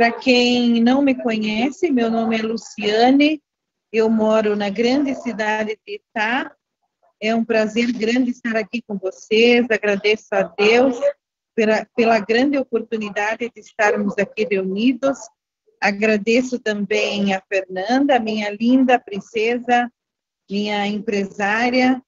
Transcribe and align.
Para 0.00 0.12
quem 0.12 0.82
não 0.82 1.02
me 1.02 1.14
conhece, 1.14 1.90
meu 1.90 2.10
nome 2.10 2.38
é 2.38 2.40
Luciane, 2.40 3.38
eu 3.92 4.08
moro 4.08 4.56
na 4.56 4.70
grande 4.70 5.14
cidade 5.14 5.78
de 5.86 5.96
Itá. 5.96 6.50
É 7.20 7.34
um 7.34 7.44
prazer 7.44 7.92
grande 7.92 8.30
estar 8.30 8.56
aqui 8.56 8.80
com 8.80 8.96
vocês. 8.96 9.66
Agradeço 9.70 10.28
a 10.32 10.44
Deus 10.44 10.98
pela, 11.54 11.86
pela 11.94 12.18
grande 12.18 12.56
oportunidade 12.56 13.50
de 13.54 13.60
estarmos 13.60 14.16
aqui 14.16 14.48
reunidos. 14.50 15.18
Agradeço 15.78 16.58
também 16.58 17.34
a 17.34 17.42
Fernanda, 17.46 18.18
minha 18.18 18.48
linda 18.48 18.98
princesa, 18.98 19.92
minha 20.50 20.86
empresária. 20.86 22.02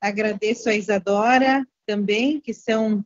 Agradeço 0.00 0.68
a 0.68 0.74
Isadora 0.74 1.64
também, 1.86 2.40
que 2.40 2.52
são, 2.52 3.04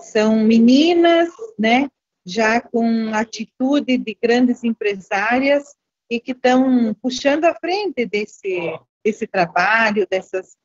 são 0.00 0.40
meninas, 0.40 1.28
né? 1.56 1.88
Já 2.26 2.60
com 2.60 3.14
atitude 3.14 3.96
de 3.96 4.18
grandes 4.20 4.64
empresárias 4.64 5.76
e 6.10 6.18
que 6.18 6.32
estão 6.32 6.92
puxando 6.94 7.44
à 7.44 7.54
frente 7.54 8.04
desse, 8.04 8.58
desse 9.04 9.28
trabalho, 9.28 10.06
dessas, 10.10 10.56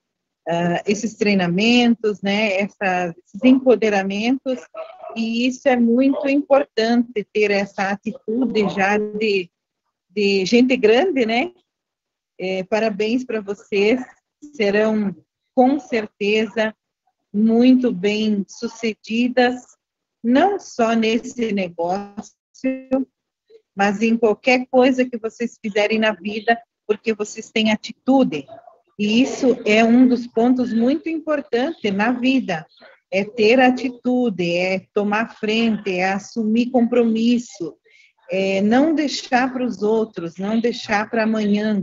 uh, 0.49 0.81
esses 0.87 1.15
treinamentos, 1.15 2.21
né, 2.21 2.57
Essa, 2.61 3.15
esses 3.23 3.43
empoderamentos, 3.43 4.59
e 5.15 5.45
isso 5.45 5.69
é 5.69 5.75
muito 5.75 6.27
importante 6.27 7.25
ter 7.31 7.51
essa 7.51 7.91
atitude 7.91 8.67
já 8.69 8.97
de, 8.97 9.49
de 10.09 10.45
gente 10.45 10.75
grande, 10.75 11.25
né? 11.25 11.51
É, 12.39 12.63
parabéns 12.63 13.23
para 13.23 13.39
vocês, 13.39 14.01
serão 14.55 15.15
com 15.53 15.79
certeza 15.79 16.75
muito 17.31 17.91
bem 17.91 18.43
sucedidas 18.47 19.61
não 20.23 20.59
só 20.59 20.93
nesse 20.93 21.51
negócio, 21.51 22.31
mas 23.75 24.01
em 24.01 24.17
qualquer 24.17 24.65
coisa 24.69 25.05
que 25.05 25.17
vocês 25.17 25.57
fizerem 25.61 25.99
na 25.99 26.11
vida, 26.11 26.59
porque 26.87 27.13
vocês 27.13 27.49
têm 27.49 27.71
atitude. 27.71 28.45
E 28.99 29.21
isso 29.21 29.57
é 29.65 29.83
um 29.83 30.07
dos 30.07 30.27
pontos 30.27 30.73
muito 30.73 31.09
importantes 31.09 31.91
na 31.93 32.11
vida, 32.11 32.65
é 33.09 33.23
ter 33.23 33.59
atitude, 33.59 34.55
é 34.55 34.85
tomar 34.93 35.35
frente, 35.37 35.91
é 35.97 36.11
assumir 36.11 36.69
compromisso, 36.69 37.75
é 38.29 38.61
não 38.61 38.93
deixar 38.93 39.51
para 39.51 39.65
os 39.65 39.81
outros, 39.81 40.37
não 40.37 40.59
deixar 40.59 41.09
para 41.09 41.23
amanhã, 41.23 41.81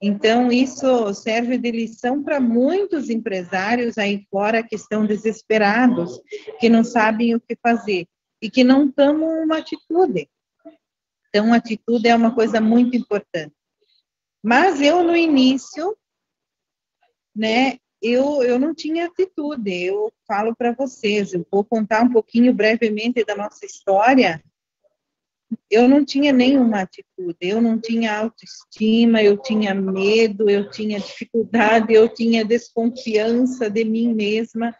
então, 0.00 0.52
isso 0.52 1.12
serve 1.14 1.56
de 1.56 1.70
lição 1.70 2.22
para 2.22 2.38
muitos 2.38 3.08
empresários 3.08 3.96
aí 3.96 4.26
fora 4.30 4.62
que 4.62 4.74
estão 4.74 5.06
desesperados, 5.06 6.20
que 6.60 6.68
não 6.68 6.84
sabem 6.84 7.34
o 7.34 7.40
que 7.40 7.56
fazer 7.56 8.06
e 8.40 8.50
que 8.50 8.62
não 8.62 8.90
tomam 8.90 9.42
uma 9.42 9.58
atitude. 9.58 10.28
Então, 11.28 11.52
atitude 11.52 12.08
é 12.08 12.14
uma 12.14 12.34
coisa 12.34 12.60
muito 12.60 12.96
importante. 12.96 13.54
Mas 14.42 14.80
eu, 14.80 15.02
no 15.02 15.16
início, 15.16 15.96
né, 17.34 17.78
eu, 18.00 18.42
eu 18.42 18.58
não 18.58 18.74
tinha 18.74 19.06
atitude. 19.06 19.82
Eu 19.82 20.12
falo 20.26 20.54
para 20.54 20.72
vocês, 20.72 21.32
eu 21.32 21.46
vou 21.50 21.64
contar 21.64 22.02
um 22.02 22.12
pouquinho 22.12 22.52
brevemente 22.52 23.24
da 23.24 23.34
nossa 23.34 23.64
história, 23.64 24.42
eu 25.70 25.88
não 25.88 26.04
tinha 26.04 26.32
nenhuma 26.32 26.80
atitude, 26.80 27.36
eu 27.40 27.60
não 27.60 27.78
tinha 27.78 28.16
autoestima, 28.16 29.22
eu 29.22 29.36
tinha 29.36 29.74
medo, 29.74 30.50
eu 30.50 30.70
tinha 30.70 30.98
dificuldade, 30.98 31.92
eu 31.92 32.08
tinha 32.08 32.44
desconfiança 32.44 33.70
de 33.70 33.84
mim 33.84 34.12
mesma, 34.14 34.74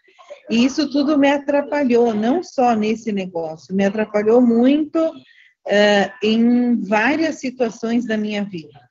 e 0.49 0.65
isso 0.65 0.89
tudo 0.89 1.17
me 1.17 1.29
atrapalhou, 1.29 2.13
não 2.13 2.43
só 2.43 2.75
nesse 2.75 3.11
negócio, 3.11 3.75
me 3.75 3.85
atrapalhou 3.85 4.41
muito 4.41 4.97
uh, 4.99 6.11
em 6.23 6.81
várias 6.81 7.39
situações 7.39 8.05
da 8.05 8.17
minha 8.17 8.43
vida. 8.43 8.86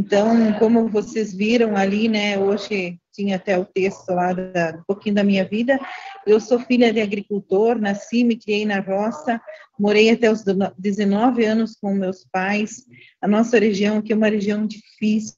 Então, 0.00 0.58
como 0.58 0.88
vocês 0.88 1.30
viram 1.30 1.76
ali, 1.76 2.08
né, 2.08 2.38
hoje 2.38 2.98
tinha 3.12 3.36
até 3.36 3.58
o 3.58 3.66
texto 3.66 4.08
lá 4.08 4.32
da, 4.32 4.78
um 4.78 4.82
pouquinho 4.84 5.14
da 5.14 5.22
minha 5.22 5.44
vida. 5.44 5.78
Eu 6.26 6.40
sou 6.40 6.58
filha 6.58 6.90
de 6.90 7.02
agricultor, 7.02 7.78
nasci, 7.78 8.24
me 8.24 8.34
criei 8.34 8.64
na 8.64 8.80
roça, 8.80 9.38
morei 9.78 10.08
até 10.08 10.30
os 10.30 10.42
19 10.78 11.44
anos 11.44 11.76
com 11.78 11.92
meus 11.92 12.24
pais. 12.32 12.86
A 13.20 13.28
nossa 13.28 13.58
região 13.58 13.98
aqui 13.98 14.14
é 14.14 14.16
uma 14.16 14.30
região 14.30 14.66
difícil, 14.66 15.34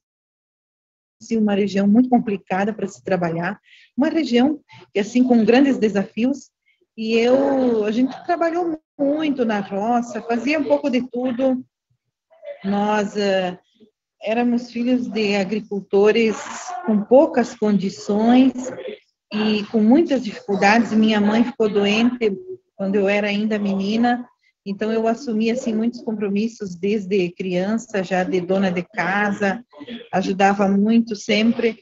uma 1.32 1.54
região 1.54 1.88
muito 1.88 2.08
complicada 2.08 2.72
para 2.72 2.86
se 2.86 3.02
trabalhar, 3.02 3.58
uma 3.96 4.10
região 4.10 4.60
que 4.94 5.00
assim 5.00 5.24
com 5.24 5.44
grandes 5.44 5.76
desafios. 5.76 6.52
E 6.96 7.14
eu, 7.14 7.84
a 7.84 7.90
gente 7.90 8.14
trabalhou 8.26 8.80
muito 8.96 9.44
na 9.44 9.58
roça, 9.58 10.22
fazia 10.22 10.60
um 10.60 10.64
pouco 10.64 10.88
de 10.88 11.02
tudo. 11.10 11.64
Nós 12.64 13.16
uh, 13.16 13.58
éramos 14.22 14.70
filhos 14.70 15.08
de 15.08 15.34
agricultores 15.34 16.36
com 16.86 17.02
poucas 17.02 17.54
condições 17.54 18.52
e 19.32 19.64
com 19.64 19.80
muitas 19.80 20.22
dificuldades. 20.22 20.92
Minha 20.92 21.20
mãe 21.20 21.44
ficou 21.44 21.68
doente 21.68 22.32
quando 22.76 22.94
eu 22.94 23.08
era 23.08 23.28
ainda 23.28 23.58
menina, 23.58 24.26
então 24.64 24.92
eu 24.92 25.08
assumi 25.08 25.50
assim 25.50 25.74
muitos 25.74 26.00
compromissos 26.02 26.76
desde 26.76 27.30
criança, 27.30 28.02
já 28.02 28.22
de 28.22 28.40
dona 28.40 28.70
de 28.70 28.82
casa, 28.82 29.64
ajudava 30.12 30.68
muito 30.68 31.16
sempre. 31.16 31.78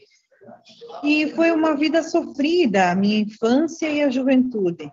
E 1.04 1.30
foi 1.30 1.52
uma 1.52 1.76
vida 1.76 2.02
sofrida, 2.02 2.90
a 2.90 2.94
minha 2.94 3.20
infância 3.20 3.86
e 3.88 4.02
a 4.02 4.10
juventude. 4.10 4.90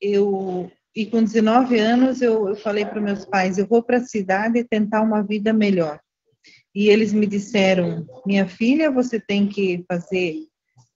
Eu 0.00 0.70
e 0.94 1.06
com 1.06 1.22
19 1.22 1.78
anos 1.78 2.20
eu, 2.20 2.48
eu 2.48 2.56
falei 2.56 2.84
para 2.84 3.00
meus 3.00 3.24
pais, 3.24 3.56
eu 3.56 3.66
vou 3.66 3.82
para 3.82 3.98
a 3.98 4.04
cidade 4.04 4.64
tentar 4.64 5.00
uma 5.00 5.22
vida 5.22 5.52
melhor 5.52 5.98
e 6.74 6.88
eles 6.88 7.12
me 7.12 7.26
disseram: 7.26 8.06
minha 8.26 8.46
filha, 8.46 8.90
você 8.90 9.20
tem 9.20 9.46
que 9.46 9.84
fazer 9.88 10.36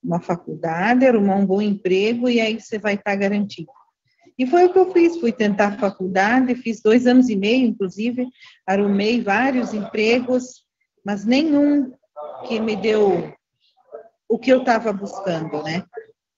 uma 0.03 0.21
faculdade, 0.21 1.07
arrumar 1.07 1.37
um 1.37 1.47
bom 1.47 1.61
emprego 1.61 2.29
e 2.29 2.41
aí 2.41 2.61
você 2.61 2.79
vai 2.79 2.95
estar 2.95 3.17
garantido. 3.17 3.71
E 4.39 4.47
foi 4.47 4.67
o 4.67 4.73
que 4.73 4.79
eu 4.79 4.93
fiz, 4.93 5.19
fui 5.19 5.33
tentar 5.33 5.79
faculdade, 5.79 6.55
fiz 6.57 6.81
dois 6.83 7.07
anos 7.07 7.29
e 7.29 7.37
meio, 7.37 7.67
inclusive, 7.67 8.29
arrumei 8.67 9.23
vários 9.23 9.73
empregos, 9.73 10.63
mas 11.05 11.25
nenhum 11.25 11.93
que 12.47 12.61
me 12.61 12.77
deu 12.77 13.33
o 14.29 14.39
que 14.39 14.53
eu 14.53 14.61
estava 14.61 14.93
buscando, 14.93 15.63
né? 15.63 15.85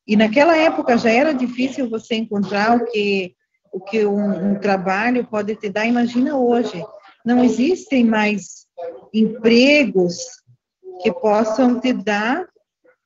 E 0.07 0.17
naquela 0.17 0.57
época 0.57 0.97
já 0.97 1.11
era 1.11 1.35
difícil 1.35 1.91
você 1.91 2.15
encontrar 2.15 2.77
o 2.77 2.85
que 2.87 3.35
o 3.71 3.81
que 3.81 4.07
um, 4.07 4.53
um 4.53 4.59
trabalho 4.59 5.27
pode 5.27 5.55
te 5.57 5.69
dar. 5.69 5.85
Imagina 5.85 6.39
hoje, 6.39 6.83
não 7.25 7.45
existem 7.45 8.05
mais 8.05 8.67
empregos 9.13 10.19
que 11.03 11.13
possam 11.13 11.81
te 11.81 11.93
dar 11.93 12.47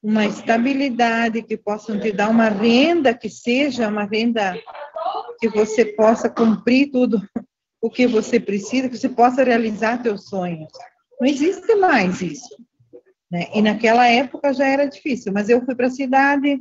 uma 0.02 0.26
estabilidade, 0.26 1.42
que 1.42 1.56
possam 1.56 2.00
te 2.00 2.10
dar 2.10 2.28
uma 2.28 2.48
renda 2.48 3.14
que 3.14 3.28
seja 3.28 3.88
uma 3.88 4.04
renda 4.04 4.58
que 5.38 5.48
você 5.48 5.84
possa 5.84 6.28
cumprir 6.28 6.90
tudo 6.90 7.22
o 7.80 7.90
que 7.90 8.06
você 8.06 8.40
precisa, 8.40 8.88
que 8.88 8.96
você 8.96 9.08
possa 9.08 9.44
realizar 9.44 10.02
seus 10.02 10.28
sonhos. 10.28 10.68
Não 11.20 11.28
existe 11.28 11.74
mais 11.76 12.20
isso. 12.20 12.56
Né? 13.30 13.48
E 13.54 13.62
naquela 13.62 14.06
época 14.06 14.52
já 14.52 14.66
era 14.66 14.86
difícil, 14.86 15.32
mas 15.32 15.48
eu 15.48 15.64
fui 15.64 15.74
para 15.74 15.86
a 15.86 15.90
cidade, 15.90 16.60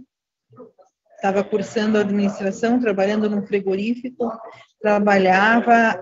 estava 1.22 1.44
cursando 1.44 2.00
administração, 2.00 2.80
trabalhando 2.80 3.30
num 3.30 3.46
frigorífico, 3.46 4.32
trabalhava, 4.82 6.02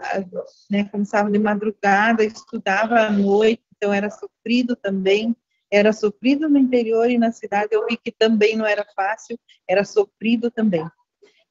né, 0.72 0.86
começava 0.86 1.30
de 1.30 1.38
madrugada, 1.38 2.24
estudava 2.24 3.02
à 3.02 3.12
noite, 3.12 3.62
então 3.76 3.94
era 3.94 4.10
sofrido 4.10 4.78
também, 4.78 5.36
era 5.70 5.92
sofrido 5.92 6.48
no 6.48 6.58
interior 6.58 7.10
e 7.10 7.18
na 7.18 7.34
cidade, 7.34 7.68
eu 7.74 7.86
vi 7.86 7.98
que 7.98 8.14
também 8.14 8.56
não 8.56 8.66
era 8.66 8.86
fácil, 8.96 9.38
era 9.68 9.84
sofrido 9.84 10.50
também. 10.50 10.90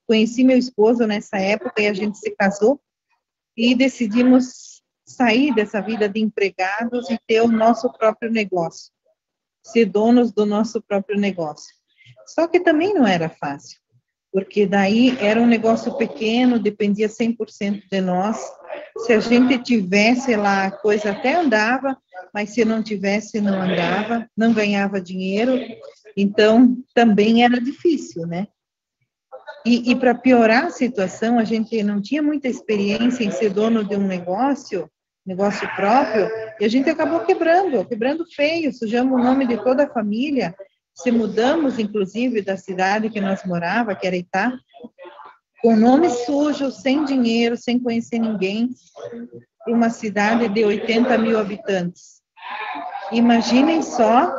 Conheci 0.07 0.43
meu 0.43 0.57
esposo 0.57 1.07
nessa 1.07 1.37
época 1.37 1.83
e 1.83 1.87
a 1.87 1.93
gente 1.93 2.17
se 2.17 2.31
casou 2.31 2.81
e 3.55 3.75
decidimos 3.75 4.83
sair 5.05 5.55
dessa 5.55 5.83
vida 5.83 6.09
de 6.09 6.21
empregados 6.21 7.11
e 7.11 7.19
ter 7.27 7.43
o 7.43 7.49
nosso 7.49 7.93
próprio 7.93 8.31
negócio, 8.31 8.91
ser 9.63 9.85
donos 9.85 10.33
do 10.33 10.47
nosso 10.47 10.81
próprio 10.81 11.21
negócio. 11.21 11.78
Só 12.29 12.47
que 12.47 12.61
também 12.61 12.93
não 12.93 13.07
era 13.07 13.29
fácil, 13.29 13.79
porque 14.31 14.67
daí 14.67 15.17
era 15.21 15.41
um 15.41 15.47
negócio 15.47 15.97
pequeno, 15.97 16.59
dependia 16.59 17.09
100% 17.09 17.83
de 17.91 18.01
nós. 18.01 18.39
Se 18.99 19.15
a 19.15 19.21
gente 19.21 19.59
tivesse 19.59 20.37
lá, 20.37 20.67
a 20.67 20.71
coisa 20.71 21.11
até 21.11 21.35
andava, 21.35 21.97
mas 22.35 22.51
se 22.51 22.65
não 22.65 22.83
tivesse, 22.83 23.41
não 23.41 23.61
andava, 23.61 24.29
não 24.37 24.53
ganhava 24.53 25.01
dinheiro, 25.01 25.59
então 26.17 26.77
também 26.95 27.45
era 27.45 27.59
difícil, 27.61 28.27
né? 28.27 28.47
E, 29.65 29.91
e 29.91 29.97
para 29.97 30.15
piorar 30.15 30.67
a 30.67 30.71
situação, 30.71 31.39
a 31.39 31.45
gente 31.45 31.83
não 31.83 32.01
tinha 32.01 32.23
muita 32.23 32.49
experiência 32.49 33.25
em 33.25 33.31
ser 33.31 33.51
dono 33.51 33.83
de 33.83 33.97
um 33.97 34.07
negócio, 34.07 34.91
negócio 35.27 35.69
próprio, 35.75 36.29
e 36.61 36.65
a 36.65 36.69
gente 36.69 36.91
acabou 36.91 37.21
quebrando, 37.21 37.85
quebrando 37.87 38.25
feio, 38.35 38.73
sujamos 38.73 39.19
o 39.19 39.23
nome 39.23 39.47
de 39.47 39.57
toda 39.63 39.85
a 39.85 39.91
família, 39.91 40.55
se 40.99 41.13
mudamos, 41.13 41.79
inclusive, 41.79 42.43
da 42.43 42.57
cidade 42.57 43.09
que 43.09 43.21
nós 43.21 43.45
morava, 43.45 43.95
que 43.95 44.07
era 44.07 44.17
Itá, 44.17 44.59
com 45.63 45.77
nome 45.77 46.11
sujo, 46.11 46.73
sem 46.73 47.05
dinheiro, 47.05 47.57
sem 47.57 47.79
conhecer 47.79 48.19
ninguém, 48.19 48.71
em 49.67 49.75
uma 49.75 49.91
cidade 49.91 50.49
de 50.49 50.65
80 50.65 51.17
mil 51.19 51.39
habitantes. 51.39 52.21
Imaginem 53.13 53.81
só, 53.81 54.35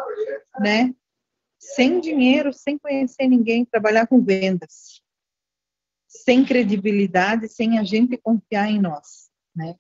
né? 0.60 0.94
Sem 1.58 2.02
dinheiro, 2.02 2.54
sem 2.54 2.78
conhecer 2.78 3.28
ninguém, 3.28 3.66
trabalhar 3.66 4.08
com 4.08 4.22
vendas, 4.22 5.02
sem 6.08 6.46
credibilidade, 6.46 7.48
sem 7.48 7.80
a 7.80 7.84
gente 7.84 8.18
confiar 8.18 8.70
em 8.70 8.80
nós, 8.82 9.30
né? 9.56 9.76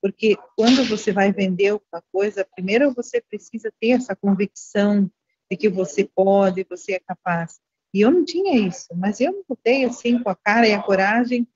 Porque 0.00 0.36
quando 0.56 0.84
você 0.88 1.12
vai 1.12 1.30
vender 1.30 1.68
alguma 1.68 2.02
coisa, 2.10 2.46
primeiro 2.54 2.92
você 2.94 3.20
precisa 3.20 3.72
ter 3.78 3.90
essa 3.90 4.16
convicção 4.16 5.10
de 5.52 5.56
que 5.56 5.68
você 5.68 6.08
pode, 6.14 6.66
você 6.68 6.92
é 6.92 6.98
capaz. 6.98 7.60
E 7.92 8.00
eu 8.00 8.10
não 8.10 8.24
tinha 8.24 8.56
isso, 8.56 8.88
mas 8.96 9.20
eu 9.20 9.44
mudei 9.46 9.84
assim 9.84 10.18
com 10.18 10.30
a 10.30 10.34
cara 10.34 10.66
e 10.66 10.72
a 10.72 10.82
coragem 10.82 11.46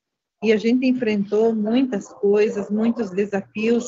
e 0.43 0.53
a 0.53 0.57
gente 0.57 0.85
enfrentou 0.85 1.55
muitas 1.55 2.07
coisas, 2.07 2.69
muitos 2.69 3.09
desafios. 3.09 3.85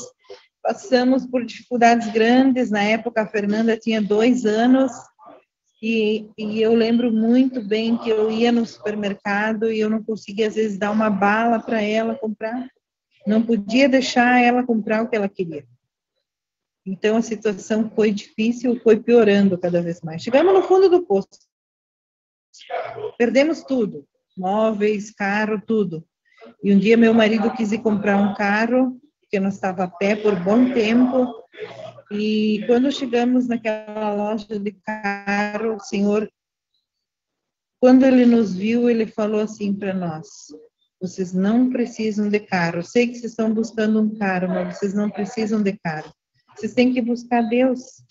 Passamos 0.64 1.28
por 1.28 1.46
dificuldades 1.46 2.12
grandes. 2.12 2.72
Na 2.72 2.82
época, 2.82 3.22
a 3.22 3.28
Fernanda 3.28 3.78
tinha 3.78 4.02
dois 4.02 4.48
anos 4.48 4.92
e, 5.80 6.28
e, 6.36 6.60
eu 6.60 6.74
lembro 6.74 7.12
muito 7.12 7.62
bem 7.62 7.96
que 7.96 8.10
eu 8.10 8.32
ia 8.32 8.52
no 8.52 8.66
supermercado 8.66 9.72
e 9.72 9.80
eu 9.80 9.92
não 9.92 10.04
conseguia, 10.04 10.48
às 10.48 10.56
vezes, 10.56 10.80
dar 10.80 10.90
uma 10.90 11.12
bala 11.12 11.60
para 11.60 11.84
ela 11.84 12.16
comprar. 12.16 12.68
Não 13.28 13.44
podia 13.44 13.88
deixar 13.88 14.42
ela 14.42 14.64
comprar 14.64 15.04
o 15.04 15.08
que 15.08 15.16
ela 15.16 15.30
queria. 15.30 15.68
Então, 16.86 17.18
a 17.18 17.22
situação 17.22 17.90
foi 17.96 18.12
difícil, 18.12 18.80
foi 18.82 19.00
piorando 19.00 19.58
cada 19.58 19.82
vez 19.82 20.02
mais. 20.02 20.22
Chegamos 20.22 20.54
no 20.54 20.64
fundo 20.64 20.90
do 20.90 21.06
poço. 21.06 21.28
Perdemos 23.18 23.64
tudo, 23.64 24.08
móveis, 24.38 25.12
carro, 25.12 25.62
tudo. 25.66 26.06
E 26.64 26.74
um 26.74 26.80
dia 26.80 26.98
meu 26.98 27.14
marido 27.14 27.52
quis 27.54 27.72
ir 27.72 27.80
comprar 27.80 28.18
um 28.18 28.34
carro, 28.34 29.00
porque 29.20 29.40
nós 29.40 29.56
estava 29.56 29.84
a 29.84 29.88
pé 29.88 30.16
por 30.16 30.36
bom 30.44 30.74
tempo. 30.74 31.28
E 32.12 32.64
quando 32.66 32.92
chegamos 32.92 33.48
naquela 33.48 34.14
loja 34.14 34.60
de 34.60 34.72
carro, 34.72 35.76
o 35.76 35.80
senhor, 35.80 36.30
quando 37.80 38.06
ele 38.06 38.26
nos 38.26 38.56
viu, 38.56 38.90
ele 38.90 39.06
falou 39.06 39.42
assim 39.42 39.74
para 39.74 39.94
nós: 39.94 40.28
vocês 41.00 41.34
não 41.34 41.70
precisam 41.70 42.30
de 42.30 42.40
carro. 42.40 42.84
Sei 42.84 43.08
que 43.08 43.16
vocês 43.16 43.32
estão 43.32 43.54
buscando 43.54 44.02
um 44.02 44.18
carro, 44.18 44.48
mas 44.50 44.78
vocês 44.78 44.94
não 44.94 45.10
precisam 45.10 45.62
de 45.62 45.74
carro. 45.78 46.12
Vocês 46.60 46.74
têm 46.74 46.94
que 46.94 47.02
buscar 47.02 47.42
Deus 47.44 48.04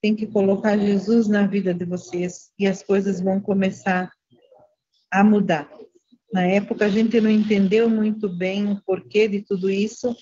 tem 0.00 0.16
que 0.16 0.26
colocar 0.26 0.78
Jesus 0.78 1.28
na 1.28 1.46
vida 1.46 1.74
de 1.74 1.84
vocês 1.84 2.50
e 2.58 2.66
as 2.66 2.82
coisas 2.82 3.20
vão 3.20 3.38
começar 3.38 4.10
a 5.10 5.22
mudar. 5.22 5.70
Na 6.32 6.46
época 6.46 6.86
a 6.86 6.88
gente 6.88 7.20
não 7.20 7.28
entendeu 7.28 7.90
muito 7.90 8.26
bem 8.26 8.72
o 8.72 8.80
porquê 8.86 9.28
de 9.28 9.42
tudo 9.42 9.68
isso, 9.68 10.16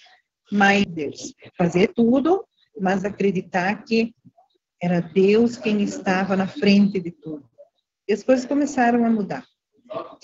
mas 0.50 0.84
Deus 0.86 1.32
fazer 1.56 1.92
tudo, 1.94 2.44
mas 2.80 3.04
acreditar 3.04 3.84
que 3.84 4.12
era 4.82 4.98
Deus 5.00 5.56
quem 5.56 5.80
estava 5.80 6.34
na 6.34 6.48
frente 6.48 6.98
de 6.98 7.12
tudo. 7.12 7.48
E 8.08 8.12
as 8.12 8.24
coisas 8.24 8.44
começaram 8.44 9.04
a 9.04 9.10
mudar. 9.10 9.46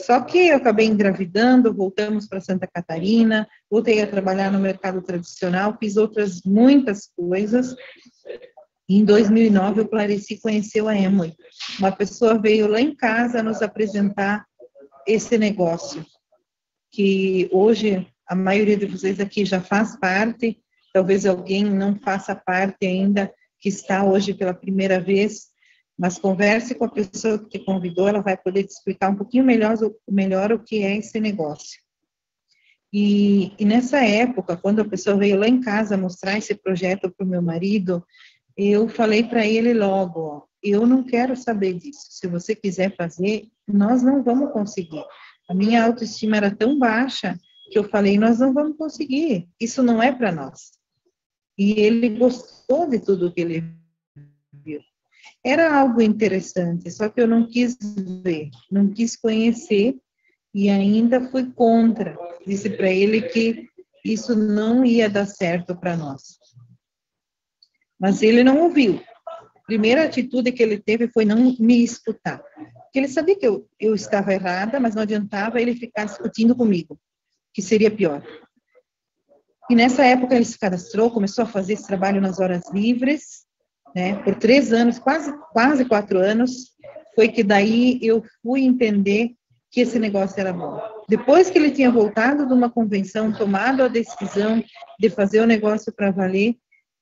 Só 0.01 0.21
que 0.21 0.49
eu 0.49 0.57
acabei 0.57 0.87
engravidando, 0.87 1.73
voltamos 1.73 2.27
para 2.27 2.41
Santa 2.41 2.67
Catarina, 2.67 3.49
voltei 3.71 4.03
a 4.03 4.07
trabalhar 4.07 4.51
no 4.51 4.59
mercado 4.59 5.01
tradicional, 5.01 5.77
fiz 5.79 5.97
outras 5.97 6.43
muitas 6.45 7.11
coisas. 7.17 7.75
Em 8.89 9.05
2009, 9.05 9.83
o 9.83 9.89
Clarice 9.89 10.41
conheceu 10.41 10.89
a 10.89 10.97
Emily. 10.97 11.35
Uma 11.79 11.91
pessoa 11.91 12.39
veio 12.39 12.67
lá 12.67 12.81
em 12.81 12.95
casa 12.95 13.43
nos 13.43 13.63
apresentar 13.63 14.45
esse 15.07 15.39
negócio, 15.39 16.05
que 16.91 17.49
hoje 17.53 18.07
a 18.27 18.35
maioria 18.35 18.77
de 18.77 18.87
vocês 18.87 19.21
aqui 19.21 19.45
já 19.45 19.61
faz 19.61 19.97
parte, 19.99 20.59
talvez 20.93 21.27
alguém 21.27 21.65
não 21.65 21.99
faça 21.99 22.35
parte 22.35 22.87
ainda, 22.87 23.33
que 23.59 23.69
está 23.69 24.05
hoje 24.05 24.35
pela 24.35 24.53
primeira 24.53 25.01
vez, 25.01 25.49
mas 25.99 26.19
converse 26.19 26.75
com 26.75 26.85
a 26.85 26.91
pessoa 26.91 27.39
que 27.39 27.59
te 27.59 27.65
convidou, 27.65 28.09
ela 28.09 28.21
vai 28.21 28.37
poder 28.37 28.65
te 28.65 28.71
explicar 28.71 29.11
um 29.11 29.17
pouquinho 29.17 29.45
melhor, 29.45 29.77
melhor 30.09 30.53
o 30.53 30.59
que 30.59 30.83
é 30.83 30.97
esse 30.97 31.21
negócio. 31.21 31.81
E, 32.93 33.53
e 33.59 33.65
nessa 33.65 34.05
época, 34.05 34.57
quando 34.57 34.81
a 34.81 34.89
pessoa 34.89 35.17
veio 35.17 35.39
lá 35.39 35.49
em 35.49 35.61
casa 35.61 35.97
mostrar 35.97 36.39
esse 36.39 36.55
projeto 36.55 37.11
para 37.11 37.27
o 37.27 37.29
meu 37.29 37.43
marido, 37.43 38.05
eu 38.57 38.89
falei 38.89 39.25
para 39.25 39.45
ele 39.45 39.75
logo, 39.75 40.21
ó, 40.21 40.43
eu 40.63 40.87
não 40.87 41.03
quero 41.03 41.37
saber 41.37 41.75
disso. 41.75 42.07
Se 42.11 42.27
você 42.27 42.55
quiser 42.55 42.95
fazer, 42.97 43.49
nós 43.67 44.03
não 44.03 44.23
vamos 44.23 44.53
conseguir. 44.53 45.05
A 45.49 45.55
minha 45.55 45.85
autoestima 45.85 46.37
era 46.37 46.55
tão 46.55 46.79
baixa 46.79 47.39
que 47.71 47.79
eu 47.79 47.85
falei, 47.85 48.19
nós 48.19 48.39
não 48.39 48.53
vamos 48.53 48.77
conseguir. 48.77 49.49
Isso 49.61 49.83
não 49.83 50.03
é 50.03 50.13
para 50.13 50.33
nós. 50.33 50.73
E 51.59 51.73
ele 51.73 52.09
gostou 52.11 52.89
de 52.89 52.99
tudo 52.99 53.33
que 53.33 53.41
ele. 53.41 53.65
Era 55.43 55.79
algo 55.79 56.01
interessante, 56.01 56.91
só 56.91 57.09
que 57.09 57.21
eu 57.21 57.27
não 57.27 57.47
quis 57.47 57.77
ver, 58.23 58.51
não 58.71 58.91
quis 58.91 59.17
conhecer 59.17 59.97
e 60.55 60.71
ainda 60.71 61.29
fui 61.31 61.51
contra. 61.53 62.17
Disse 62.47 62.71
para 62.71 62.91
ele 62.91 63.23
que 63.23 63.69
isso 64.05 64.37
não 64.37 64.85
ia 64.85 65.09
dar 65.09 65.27
certo 65.27 65.75
para 65.75 65.97
nós. 65.97 66.39
Mas 67.99 68.23
ele 68.23 68.45
não 68.45 68.63
ouviu. 68.63 69.01
A 69.27 69.61
primeira 69.67 70.05
atitude 70.05 70.53
que 70.53 70.63
ele 70.63 70.79
teve 70.79 71.09
foi 71.09 71.25
não 71.25 71.57
me 71.59 71.83
escutar. 71.83 72.39
Porque 72.39 72.99
ele 72.99 73.09
sabia 73.09 73.37
que 73.37 73.47
eu, 73.47 73.69
eu 73.81 73.95
estava 73.95 74.33
errada, 74.33 74.79
mas 74.79 74.95
não 74.95 75.03
adiantava 75.03 75.61
ele 75.61 75.75
ficar 75.75 76.05
discutindo 76.05 76.55
comigo, 76.55 77.01
que 77.53 77.63
seria 77.63 77.91
pior. 77.91 78.23
E 79.71 79.75
nessa 79.75 80.05
época 80.05 80.37
ele 80.37 80.45
se 80.45 80.59
cadastrou, 80.59 81.11
começou 81.11 81.45
a 81.45 81.49
fazer 81.49 81.73
esse 81.73 81.87
trabalho 81.87 82.21
nas 82.21 82.39
horas 82.39 82.71
livres, 82.73 83.44
né? 83.95 84.17
Por 84.23 84.35
três 84.35 84.73
anos, 84.73 84.99
quase 84.99 85.33
quase 85.53 85.85
quatro 85.85 86.19
anos, 86.19 86.73
foi 87.15 87.29
que 87.29 87.43
daí 87.43 87.99
eu 88.03 88.23
fui 88.43 88.63
entender 88.63 89.33
que 89.71 89.81
esse 89.81 89.99
negócio 89.99 90.41
era 90.41 90.53
bom. 90.53 90.81
Depois 91.09 91.51
que 91.51 91.59
ele 91.59 91.71
tinha 91.71 91.91
voltado 91.91 92.47
de 92.47 92.53
uma 92.53 92.71
convenção, 92.71 93.33
tomado 93.33 93.83
a 93.83 93.89
decisão 93.89 94.63
de 94.99 95.11
fazer 95.11 95.41
o 95.41 95.47
negócio 95.47 95.93
para 95.93 96.11
valer, 96.11 96.57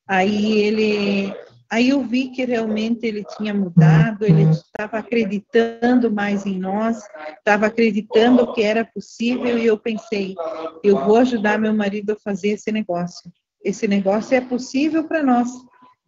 Aí 0.06 0.58
ele, 0.58 1.34
aí 1.70 1.88
eu 1.88 2.02
vi 2.02 2.28
que 2.28 2.44
realmente 2.44 3.06
ele 3.06 3.24
tinha 3.36 3.54
mudado, 3.54 4.24
ele 4.24 4.42
estava 4.50 4.98
acreditando 4.98 6.10
mais 6.10 6.44
em 6.44 6.58
nós, 6.58 6.98
estava 7.38 7.66
acreditando 7.66 8.52
que 8.52 8.62
era 8.62 8.84
possível 8.84 9.56
e 9.58 9.66
eu 9.66 9.78
pensei, 9.78 10.34
eu 10.82 10.98
vou 11.04 11.16
ajudar 11.16 11.58
meu 11.58 11.72
marido 11.72 12.12
a 12.12 12.16
fazer 12.16 12.50
esse 12.50 12.70
negócio. 12.72 13.30
Esse 13.64 13.86
negócio 13.86 14.36
é 14.36 14.40
possível 14.40 15.04
para 15.04 15.22
nós. 15.22 15.48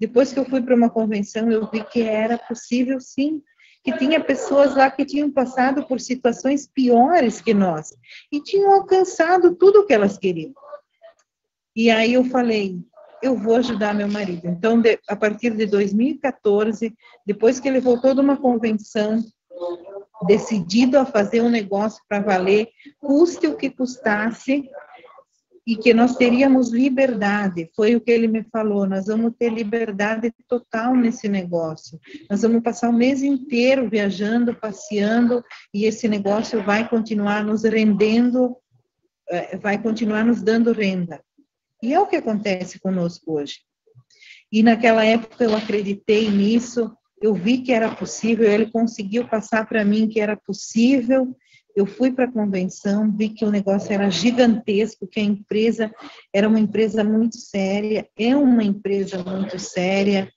Depois 0.05 0.35
que 0.35 0.39
eu 0.39 0.45
fui 0.45 0.61
para 0.61 0.75
uma 0.75 0.91
convenção, 0.91 1.51
eu 1.51 1.67
vi 1.71 1.83
que 1.83 2.03
era 2.03 2.37
possível 2.37 3.01
sim, 3.01 3.43
que 3.83 3.97
tinha 3.97 4.23
pessoas 4.23 4.77
lá 4.77 4.91
que 4.91 5.03
tinham 5.03 5.31
passado 5.31 5.87
por 5.87 5.99
situações 5.99 6.67
piores 6.67 7.41
que 7.41 7.55
nós 7.55 7.95
e 8.31 8.39
tinham 8.43 8.71
alcançado 8.75 9.55
tudo 9.55 9.81
o 9.81 9.87
que 9.87 9.95
elas 9.95 10.19
queriam. 10.19 10.53
E 11.75 11.91
aí 11.91 12.13
eu 12.13 12.25
falei, 12.27 12.79
eu 13.23 13.35
vou 13.35 13.57
ajudar 13.57 13.95
meu 13.95 14.07
marido. 14.07 14.47
Então, 14.47 14.79
de, 14.79 14.99
a 15.09 15.17
partir 15.17 15.57
de 15.57 15.65
2014, 15.65 16.95
depois 17.27 17.59
que 17.59 17.67
ele 17.67 17.81
voltou 17.81 18.13
de 18.13 18.21
uma 18.21 18.37
convenção, 18.37 19.25
decidido 20.27 20.99
a 20.99 21.07
fazer 21.07 21.41
um 21.41 21.49
negócio 21.49 22.03
para 22.07 22.21
valer, 22.21 22.69
custe 23.01 23.47
o 23.47 23.57
que 23.57 23.71
custasse, 23.71 24.69
e 25.67 25.77
que 25.77 25.95
nós 25.95 26.17
teríamos 26.17 26.71
liberdade. 26.71 27.71
Foi 27.75 27.97
o 27.97 28.01
que 28.01 28.11
ele 28.11 28.29
me 28.29 28.45
falou. 28.45 28.87
Nós 28.87 29.07
vamos 29.07 29.33
ter 29.39 29.51
liberdade 29.51 30.33
total 30.47 30.95
nesse 30.95 31.29
negócio. 31.29 31.99
Nós 32.29 32.43
vamos 32.43 32.63
passar 32.63 32.91
o 32.91 32.93
mês 32.93 33.23
inteiro 33.23 33.89
viajando, 33.89 34.55
passeando, 34.55 35.43
e 35.73 35.87
esse 35.87 36.07
negócio 36.07 36.63
vai 36.63 36.89
continuar 36.89 37.43
nos 37.43 37.65
rendendo, 37.65 38.57
eh, 39.31 39.57
vai 39.57 39.81
continuar 39.81 40.25
nos 40.25 40.43
dando 40.43 40.73
renda. 40.73 41.23
E 41.83 41.95
é 41.95 42.01
o 42.01 42.07
que 42.07 42.17
acontece 42.17 42.79
conosco 42.79 43.33
hoje. 43.33 43.61
E 44.53 44.63
naquela 44.63 45.05
época 45.05 45.45
eu 45.45 45.57
acreditei 45.57 46.31
nisso, 46.31 46.95
eu 47.21 47.35
vi 47.35 47.59
que 47.59 47.73
era 47.73 47.95
possível, 47.95 48.51
ele 48.51 48.71
conseguiu 48.71 49.27
passar 49.27 49.67
para 49.67 49.85
mim 49.85 50.09
que 50.09 50.21
era 50.21 50.37
possível. 50.37 51.35
Eu 51.75 51.87
fui 51.87 52.13
para 52.13 52.27
a 52.27 52.33
convenção, 52.33 53.11
vi 53.11 53.31
que 53.31 53.45
o 53.45 53.51
negócio 53.51 53.93
era 53.93 54.09
gigantesco, 54.11 55.07
que 55.09 55.19
a 55.19 55.25
empresa 55.25 55.93
era 56.33 56.49
uma 56.49 56.61
empresa 56.61 57.03
muito 57.03 57.37
séria, 57.37 58.09
é 58.17 58.37
uma 58.37 58.63
empresa 58.63 59.23
muito 59.25 59.59
séria, 59.59 60.33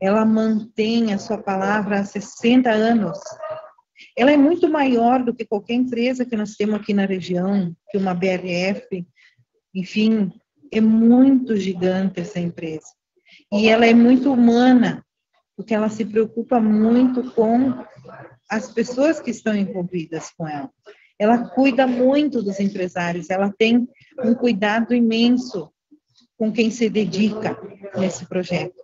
ela 0.00 0.24
mantém 0.24 1.12
a 1.12 1.18
sua 1.18 1.38
palavra 1.38 2.00
há 2.00 2.04
60 2.04 2.70
anos. 2.70 3.18
Ela 4.16 4.32
é 4.32 4.36
muito 4.36 4.68
maior 4.68 5.22
do 5.22 5.34
que 5.34 5.44
qualquer 5.44 5.74
empresa 5.74 6.24
que 6.24 6.36
nós 6.36 6.54
temos 6.54 6.76
aqui 6.76 6.94
na 6.94 7.04
região, 7.04 7.74
que 7.90 7.98
uma 7.98 8.14
BRF, 8.14 9.06
enfim, 9.74 10.32
é 10.72 10.80
muito 10.80 11.56
gigante 11.56 12.20
essa 12.20 12.38
empresa. 12.38 12.86
E 13.52 13.68
ela 13.68 13.86
é 13.86 13.94
muito 13.94 14.32
humana, 14.32 15.04
porque 15.56 15.74
ela 15.74 15.88
se 15.88 16.04
preocupa 16.04 16.60
muito 16.60 17.32
com 17.32 17.74
as 18.48 18.72
pessoas 18.72 19.20
que 19.20 19.30
estão 19.30 19.54
envolvidas 19.54 20.30
com 20.36 20.48
ela. 20.48 20.70
ela 21.18 21.48
cuida 21.50 21.86
muito 21.86 22.42
dos 22.42 22.60
empresários, 22.60 23.28
ela 23.28 23.52
tem 23.58 23.88
um 24.22 24.34
cuidado 24.34 24.94
imenso 24.94 25.70
com 26.36 26.52
quem 26.52 26.70
se 26.70 26.88
dedica 26.88 27.58
nesse 27.96 28.24
projeto. 28.26 28.80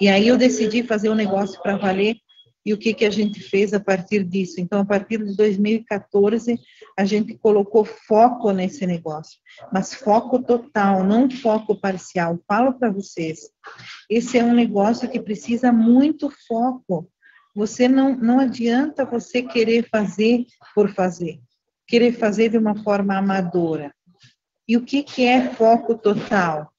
E 0.00 0.08
aí 0.08 0.26
eu 0.26 0.38
decidi 0.38 0.82
fazer 0.82 1.10
um 1.10 1.14
negócio 1.14 1.60
para 1.62 1.76
valer 1.76 2.16
e 2.64 2.72
o 2.72 2.78
que, 2.78 2.92
que 2.92 3.04
a 3.04 3.10
gente 3.10 3.40
fez 3.40 3.72
a 3.72 3.80
partir 3.80 4.24
disso. 4.24 4.60
Então, 4.60 4.80
a 4.80 4.84
partir 4.84 5.24
de 5.24 5.36
2014, 5.36 6.58
a 6.98 7.04
gente 7.04 7.36
colocou 7.38 7.84
foco 7.84 8.52
nesse 8.52 8.86
negócio, 8.86 9.38
mas 9.72 9.94
foco 9.94 10.42
total, 10.42 11.02
não 11.02 11.30
foco 11.30 11.74
parcial. 11.74 12.38
Falo 12.46 12.74
para 12.74 12.90
vocês, 12.90 13.50
esse 14.08 14.38
é 14.38 14.44
um 14.44 14.54
negócio 14.54 15.08
que 15.08 15.20
precisa 15.20 15.72
muito 15.72 16.30
foco. 16.46 17.10
Você 17.54 17.88
não, 17.88 18.16
não 18.16 18.38
adianta 18.38 19.04
você 19.04 19.42
querer 19.42 19.88
fazer 19.88 20.46
por 20.74 20.92
fazer, 20.92 21.40
querer 21.86 22.12
fazer 22.12 22.50
de 22.50 22.58
uma 22.58 22.82
forma 22.82 23.16
amadora. 23.16 23.94
E 24.68 24.76
o 24.76 24.84
que, 24.84 25.02
que 25.02 25.24
é 25.24 25.52
foco 25.54 25.96
total? 25.96 26.72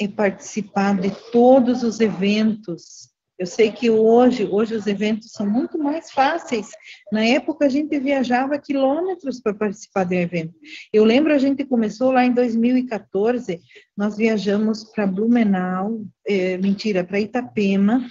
É 0.00 0.06
participar 0.08 0.98
de 0.98 1.10
todos 1.32 1.82
os 1.82 2.00
eventos 2.00 3.10
eu 3.40 3.46
sei 3.46 3.72
que 3.72 3.88
hoje, 3.88 4.44
hoje 4.44 4.74
os 4.74 4.86
eventos 4.86 5.30
são 5.30 5.48
muito 5.48 5.78
mais 5.78 6.10
fáceis. 6.10 6.68
Na 7.10 7.24
época 7.24 7.64
a 7.64 7.68
gente 7.70 7.98
viajava 7.98 8.58
quilômetros 8.58 9.40
para 9.40 9.54
participar 9.54 10.04
de 10.04 10.14
um 10.14 10.20
evento. 10.20 10.54
Eu 10.92 11.06
lembro 11.06 11.32
a 11.32 11.38
gente 11.38 11.64
começou 11.64 12.12
lá 12.12 12.22
em 12.22 12.34
2014, 12.34 13.58
nós 13.96 14.14
viajamos 14.18 14.84
para 14.92 15.06
Blumenau, 15.06 16.02
é, 16.28 16.58
mentira, 16.58 17.02
para 17.02 17.18
Itapema, 17.18 18.06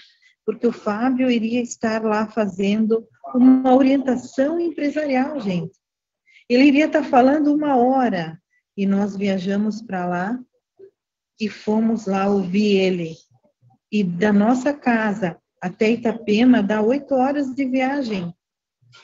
porque 0.49 0.65
o 0.65 0.71
Fábio 0.71 1.29
iria 1.29 1.61
estar 1.61 2.03
lá 2.03 2.25
fazendo 2.25 3.07
uma 3.35 3.75
orientação 3.75 4.59
empresarial, 4.59 5.39
gente. 5.39 5.77
Ele 6.49 6.63
iria 6.63 6.87
estar 6.87 7.03
falando 7.03 7.53
uma 7.53 7.77
hora 7.77 8.41
e 8.75 8.83
nós 8.83 9.15
viajamos 9.15 9.79
para 9.79 10.07
lá 10.07 10.39
e 11.39 11.47
fomos 11.47 12.07
lá 12.07 12.27
ouvir 12.27 12.77
ele 12.77 13.13
e 13.91 14.03
da 14.03 14.33
nossa 14.33 14.73
casa 14.73 15.37
até 15.61 15.91
Itapema 15.91 16.63
dá 16.63 16.81
oito 16.81 17.13
horas 17.13 17.53
de 17.53 17.65
viagem. 17.65 18.33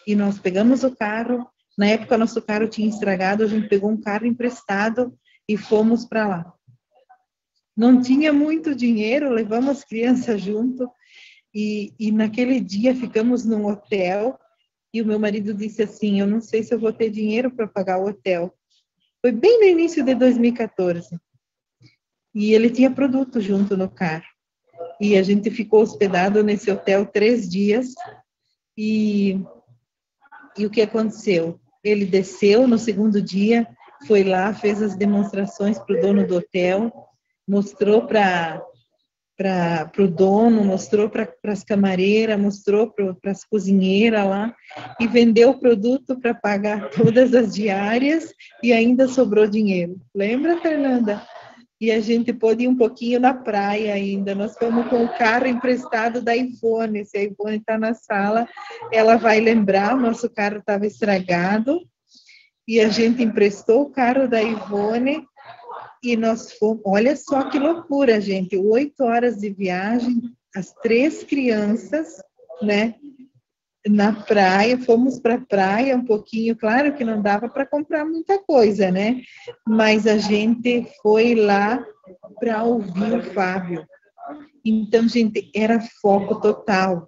E 0.08 0.16
nós 0.16 0.40
pegamos 0.40 0.84
o 0.84 0.96
carro, 0.96 1.48
na 1.78 1.86
época 1.86 2.18
nosso 2.18 2.42
carro 2.42 2.68
tinha 2.68 2.90
estragado, 2.90 3.44
a 3.44 3.48
gente 3.48 3.70
pegou 3.70 3.92
um 3.92 4.02
carro 4.02 4.26
emprestado 4.26 5.16
e 5.48 5.56
fomos 5.56 6.06
para 6.06 6.28
lá. 6.28 6.54
Não 7.78 8.02
tinha 8.02 8.34
muito 8.34 8.74
dinheiro, 8.74 9.30
levamos 9.30 9.70
as 9.70 9.84
crianças 9.84 10.42
junto 10.42 10.90
e, 11.56 11.94
e 11.98 12.12
naquele 12.12 12.60
dia 12.60 12.94
ficamos 12.94 13.46
num 13.46 13.66
hotel 13.66 14.38
e 14.94 15.02
o 15.02 15.06
meu 15.06 15.18
marido 15.18 15.54
disse 15.54 15.82
assim, 15.82 16.20
eu 16.20 16.28
não 16.28 16.42
sei 16.42 16.62
se 16.62 16.74
eu 16.74 16.80
vou 16.80 16.92
ter 16.92 17.10
dinheiro 17.10 17.50
para 17.50 17.66
pagar 17.66 17.98
o 17.98 18.08
hotel. 18.08 18.54
Foi 19.22 19.32
bem 19.32 19.60
no 19.60 19.66
início 19.66 20.04
de 20.04 20.14
2014. 20.14 21.18
E 22.34 22.54
ele 22.54 22.70
tinha 22.70 22.92
produto 22.92 23.40
junto 23.40 23.78
no 23.78 23.90
carro 23.90 24.26
e 25.00 25.18
a 25.18 25.24
gente 25.24 25.50
ficou 25.50 25.82
hospedado 25.82 26.44
nesse 26.44 26.70
hotel 26.70 27.06
três 27.06 27.50
dias 27.50 27.94
e, 28.78 29.40
e 30.58 30.66
o 30.66 30.70
que 30.70 30.82
aconteceu? 30.82 31.60
Ele 31.82 32.06
desceu 32.06 32.68
no 32.68 32.78
segundo 32.78 33.22
dia, 33.22 33.66
foi 34.06 34.24
lá, 34.24 34.54
fez 34.54 34.82
as 34.82 34.96
demonstrações 34.96 35.80
para 35.80 35.98
o 35.98 36.02
dono 36.02 36.28
do 36.28 36.36
hotel, 36.36 36.92
mostrou 37.48 38.06
para 38.06 38.62
para 39.38 39.92
o 40.00 40.08
dono, 40.08 40.64
mostrou 40.64 41.10
para 41.10 41.28
as 41.44 41.64
camareiras, 41.64 42.40
mostrou 42.40 42.92
para 42.92 43.32
as 43.32 43.44
cozinheiras 43.44 44.26
lá 44.26 44.56
e 45.00 45.08
vendeu 45.08 45.50
o 45.52 45.60
produto 45.60 46.20
para 46.20 46.34
pagar 46.34 46.90
todas 46.96 47.34
as 47.34 47.54
diárias 47.54 48.34
e 48.64 48.72
ainda 48.72 49.08
sobrou 49.08 49.48
dinheiro. 49.48 49.98
Lembra, 50.14 50.62
Fernanda? 50.62 51.22
e 51.80 51.92
a 51.92 52.00
gente 52.00 52.32
pôde 52.32 52.64
ir 52.64 52.68
um 52.68 52.76
pouquinho 52.76 53.20
na 53.20 53.34
praia 53.34 53.94
ainda. 53.94 54.34
Nós 54.34 54.58
fomos 54.58 54.88
com 54.88 55.04
o 55.04 55.18
carro 55.18 55.46
emprestado 55.46 56.22
da 56.22 56.36
Ivone. 56.36 57.06
Se 57.06 57.18
a 57.18 57.24
Ivone 57.24 57.58
está 57.58 57.78
na 57.78 57.94
sala, 57.94 58.48
ela 58.92 59.18
vai 59.18 59.40
lembrar. 59.40 59.96
O 59.96 60.00
nosso 60.00 60.30
carro 60.30 60.58
estava 60.58 60.88
estragado 60.88 61.82
e 62.68 62.80
a 62.80 62.88
gente 62.88 63.22
emprestou 63.22 63.84
o 63.84 63.90
carro 63.90 64.28
da 64.28 64.42
Ivone 64.42 65.26
e 66.14 66.18
nós 66.18 66.54
fomos. 66.54 66.82
Olha 66.86 67.16
só 67.16 67.50
que 67.50 67.60
loucura, 67.60 68.20
gente! 68.22 68.58
Oito 68.58 69.04
horas 69.04 69.38
de 69.38 69.50
viagem, 69.50 70.22
as 70.56 70.74
três 70.74 71.24
crianças, 71.24 72.22
né? 72.62 72.96
na 73.88 74.12
praia, 74.12 74.80
fomos 74.80 75.20
para 75.20 75.36
a 75.36 75.42
praia 75.42 75.96
um 75.96 76.06
pouquinho, 76.06 76.56
claro 76.56 76.96
que 76.96 77.04
não 77.04 77.22
dava 77.22 77.48
para 77.48 77.66
comprar 77.66 78.04
muita 78.04 78.40
coisa, 78.40 78.90
né? 78.90 79.22
Mas 79.68 80.08
a 80.08 80.18
gente 80.18 80.88
foi 81.02 81.36
lá 81.36 81.86
para 82.40 82.64
ouvir 82.64 83.14
o 83.14 83.24
Fábio. 83.34 83.86
Então, 84.64 85.08
gente, 85.08 85.52
era 85.54 85.80
foco 86.02 86.42
total. 86.42 87.08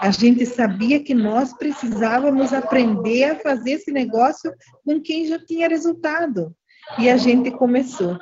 A 0.00 0.10
gente 0.10 0.44
sabia 0.44 1.02
que 1.02 1.14
nós 1.14 1.52
precisávamos 1.52 2.52
aprender 2.52 3.24
a 3.24 3.38
fazer 3.38 3.72
esse 3.72 3.92
negócio 3.92 4.52
com 4.84 5.00
quem 5.00 5.26
já 5.26 5.38
tinha 5.38 5.68
resultado. 5.68 6.52
E 6.98 7.10
a 7.10 7.16
gente 7.16 7.50
começou. 7.50 8.18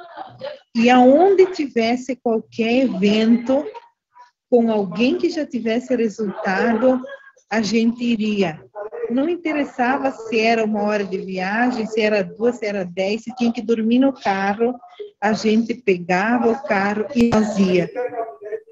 E 0.75 0.90
aonde 0.90 1.47
tivesse 1.47 2.16
qualquer 2.16 2.85
evento 2.85 3.64
com 4.50 4.71
alguém 4.71 5.18
que 5.18 5.30
já 5.30 5.47
tivesse 5.47 5.94
resultado, 5.94 7.00
a 7.50 7.62
gente 7.62 8.02
iria. 8.04 8.61
Não 9.11 9.28
interessava 9.28 10.11
se 10.11 10.40
era 10.40 10.64
uma 10.64 10.83
hora 10.83 11.04
de 11.04 11.18
viagem, 11.18 11.87
se 11.87 12.00
era 12.00 12.23
duas, 12.23 12.56
se 12.56 12.66
era 12.66 12.85
dez, 12.85 13.23
se 13.23 13.35
tinha 13.37 13.52
que 13.52 13.62
dormir 13.62 13.99
no 13.99 14.12
carro, 14.12 14.75
a 15.21 15.33
gente 15.33 15.75
pegava 15.75 16.50
o 16.50 16.62
carro 16.62 17.06
e 17.14 17.30
nós 17.30 17.59
ia. 17.59 17.90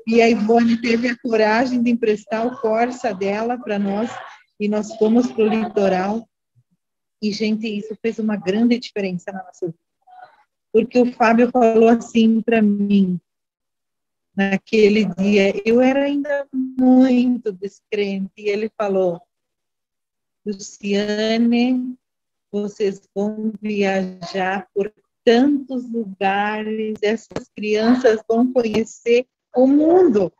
E 0.06 0.20
a 0.20 0.28
Ivone 0.28 0.80
teve 0.80 1.08
a 1.08 1.16
coragem 1.18 1.82
de 1.82 1.90
emprestar 1.90 2.46
o 2.46 2.60
Corsa 2.60 3.14
dela 3.14 3.58
para 3.58 3.78
nós 3.78 4.10
e 4.58 4.68
nós 4.68 4.94
fomos 4.96 5.30
para 5.30 5.44
o 5.44 5.48
litoral. 5.48 6.28
E, 7.22 7.30
gente, 7.30 7.66
isso 7.66 7.96
fez 8.02 8.18
uma 8.18 8.36
grande 8.36 8.78
diferença 8.78 9.30
na 9.30 9.44
nossa 9.44 9.66
vida. 9.66 9.78
Porque 10.72 10.98
o 10.98 11.12
Fábio 11.12 11.50
falou 11.50 11.88
assim 11.88 12.40
para 12.40 12.62
mim: 12.62 13.20
naquele 14.36 15.04
dia. 15.04 15.52
Eu 15.64 15.80
era 15.80 16.04
ainda 16.04 16.46
muito 16.52 17.52
descrente 17.52 18.32
e 18.38 18.48
ele 18.48 18.70
falou: 18.76 19.20
Luciane, 20.44 21.96
vocês 22.50 23.08
vão 23.14 23.52
viajar 23.60 24.68
por 24.74 24.92
tantos 25.24 25.88
lugares, 25.88 26.98
essas 27.00 27.48
crianças 27.54 28.20
vão 28.28 28.52
conhecer 28.52 29.26
o 29.54 29.66
mundo 29.66 30.32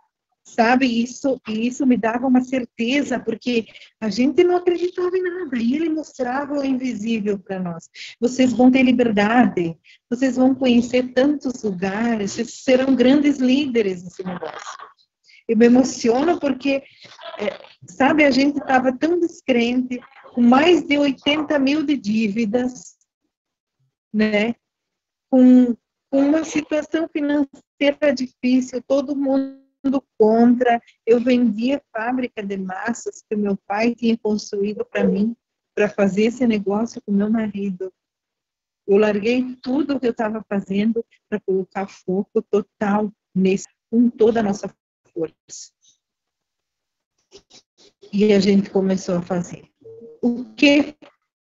sabe? 0.44 0.86
Isso 0.86 1.40
isso 1.48 1.86
me 1.86 1.96
dava 1.96 2.26
uma 2.26 2.42
certeza, 2.42 3.18
porque 3.18 3.66
a 4.00 4.08
gente 4.08 4.42
não 4.44 4.56
acreditava 4.56 5.16
em 5.16 5.22
nada, 5.22 5.56
e 5.56 5.74
ele 5.74 5.88
mostrava 5.88 6.54
o 6.54 6.64
invisível 6.64 7.38
para 7.38 7.58
nós. 7.58 7.88
Vocês 8.20 8.52
vão 8.52 8.70
ter 8.70 8.82
liberdade, 8.82 9.76
vocês 10.10 10.36
vão 10.36 10.54
conhecer 10.54 11.12
tantos 11.12 11.62
lugares, 11.62 12.32
vocês 12.32 12.62
serão 12.62 12.94
grandes 12.94 13.38
líderes 13.38 14.02
nesse 14.02 14.24
negócio. 14.24 14.76
Eu 15.48 15.56
me 15.56 15.66
emociono 15.66 16.38
porque, 16.38 16.82
é, 17.38 17.60
sabe, 17.86 18.24
a 18.24 18.30
gente 18.30 18.58
estava 18.58 18.96
tão 18.96 19.18
descrente, 19.18 20.00
com 20.34 20.40
mais 20.40 20.82
de 20.82 20.96
80 20.96 21.58
mil 21.58 21.82
de 21.84 21.96
dívidas, 21.96 22.96
né? 24.12 24.54
Com, 25.30 25.74
com 26.10 26.20
uma 26.20 26.44
situação 26.44 27.08
financeira 27.08 28.14
difícil, 28.14 28.82
todo 28.82 29.16
mundo 29.16 29.61
contra. 30.18 30.80
Eu 31.06 31.20
vendia 31.20 31.82
fábrica 31.92 32.42
de 32.42 32.56
massas 32.56 33.22
que 33.28 33.36
meu 33.36 33.56
pai 33.66 33.94
tinha 33.94 34.16
construído 34.18 34.84
para 34.84 35.04
mim, 35.04 35.36
para 35.74 35.88
fazer 35.88 36.24
esse 36.24 36.46
negócio 36.46 37.00
com 37.02 37.12
meu 37.12 37.30
marido. 37.30 37.92
Eu 38.86 38.96
larguei 38.98 39.56
tudo 39.62 39.96
o 39.96 40.00
que 40.00 40.06
eu 40.06 40.10
estava 40.10 40.44
fazendo 40.48 41.04
para 41.28 41.40
colocar 41.40 41.86
foco 41.86 42.42
total 42.42 43.12
nesse, 43.34 43.68
com 43.90 44.10
toda 44.10 44.40
a 44.40 44.42
nossa 44.42 44.74
força. 45.12 45.72
E 48.12 48.32
a 48.32 48.40
gente 48.40 48.70
começou 48.70 49.16
a 49.16 49.22
fazer. 49.22 49.68
O 50.20 50.44
que 50.54 50.96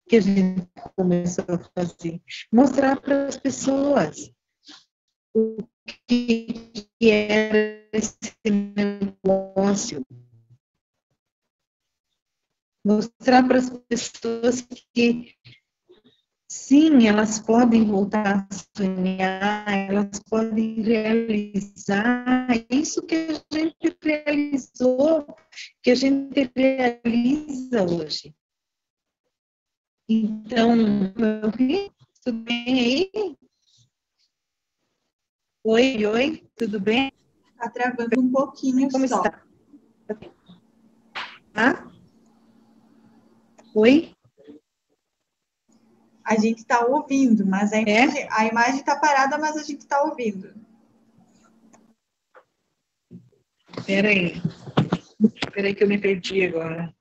que 0.07 0.17
a 0.17 0.21
gente 0.21 0.67
começou 0.95 1.45
a 1.47 1.57
fazer? 1.57 2.21
Mostrar 2.51 2.99
para 2.99 3.27
as 3.27 3.37
pessoas 3.37 4.31
o 5.33 5.57
que 6.07 6.73
era 7.01 7.87
esse 7.93 8.31
negócio. 8.49 10.05
Mostrar 12.85 13.47
para 13.47 13.59
as 13.59 13.69
pessoas 13.87 14.61
que 14.93 15.35
sim, 16.49 17.07
elas 17.07 17.39
podem 17.39 17.85
voltar 17.85 18.47
a 18.49 18.55
sonhar, 18.75 19.67
elas 19.67 20.19
podem 20.29 20.81
realizar 20.81 22.47
isso 22.69 23.01
que 23.03 23.15
a 23.15 23.55
gente 23.55 23.97
realizou, 24.03 25.27
que 25.83 25.91
a 25.91 25.95
gente 25.95 26.51
realiza 26.55 27.83
hoje. 27.83 28.35
Então, 30.09 30.75
tudo 31.13 32.37
bem 32.43 32.65
aí? 32.67 33.37
Oi, 35.63 36.05
oi, 36.07 36.43
tudo 36.55 36.79
bem? 36.79 37.11
Está 37.53 37.69
travando 37.69 38.19
um 38.19 38.31
pouquinho 38.31 38.89
Como 38.89 39.07
só. 39.07 39.21
está? 39.21 39.43
Ah? 41.53 41.87
Oi? 43.75 44.11
A 46.25 46.35
gente 46.35 46.59
está 46.59 46.85
ouvindo, 46.87 47.45
mas 47.45 47.71
a 47.73 47.77
É? 47.77 47.81
imagem 47.81 48.27
a 48.31 48.45
imagem 48.47 48.79
está 48.79 48.99
parada, 48.99 49.37
mas 49.37 49.55
a 49.55 49.61
gente 49.63 49.81
está 49.81 50.01
ouvindo. 50.01 50.51
Espera 53.77 54.09
aí. 54.09 54.33
Espera 55.45 55.67
aí 55.67 55.75
que 55.75 55.83
eu 55.83 55.87
me 55.87 55.99
perdi 55.99 56.43
agora. 56.43 56.91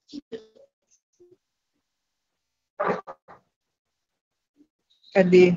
Cadê? 5.14 5.52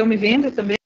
Estão 0.00 0.08
me 0.08 0.16
vendo 0.16 0.50
também? 0.50 0.78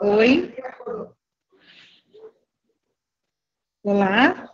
Oi? 0.00 0.56
Olá? 3.84 4.52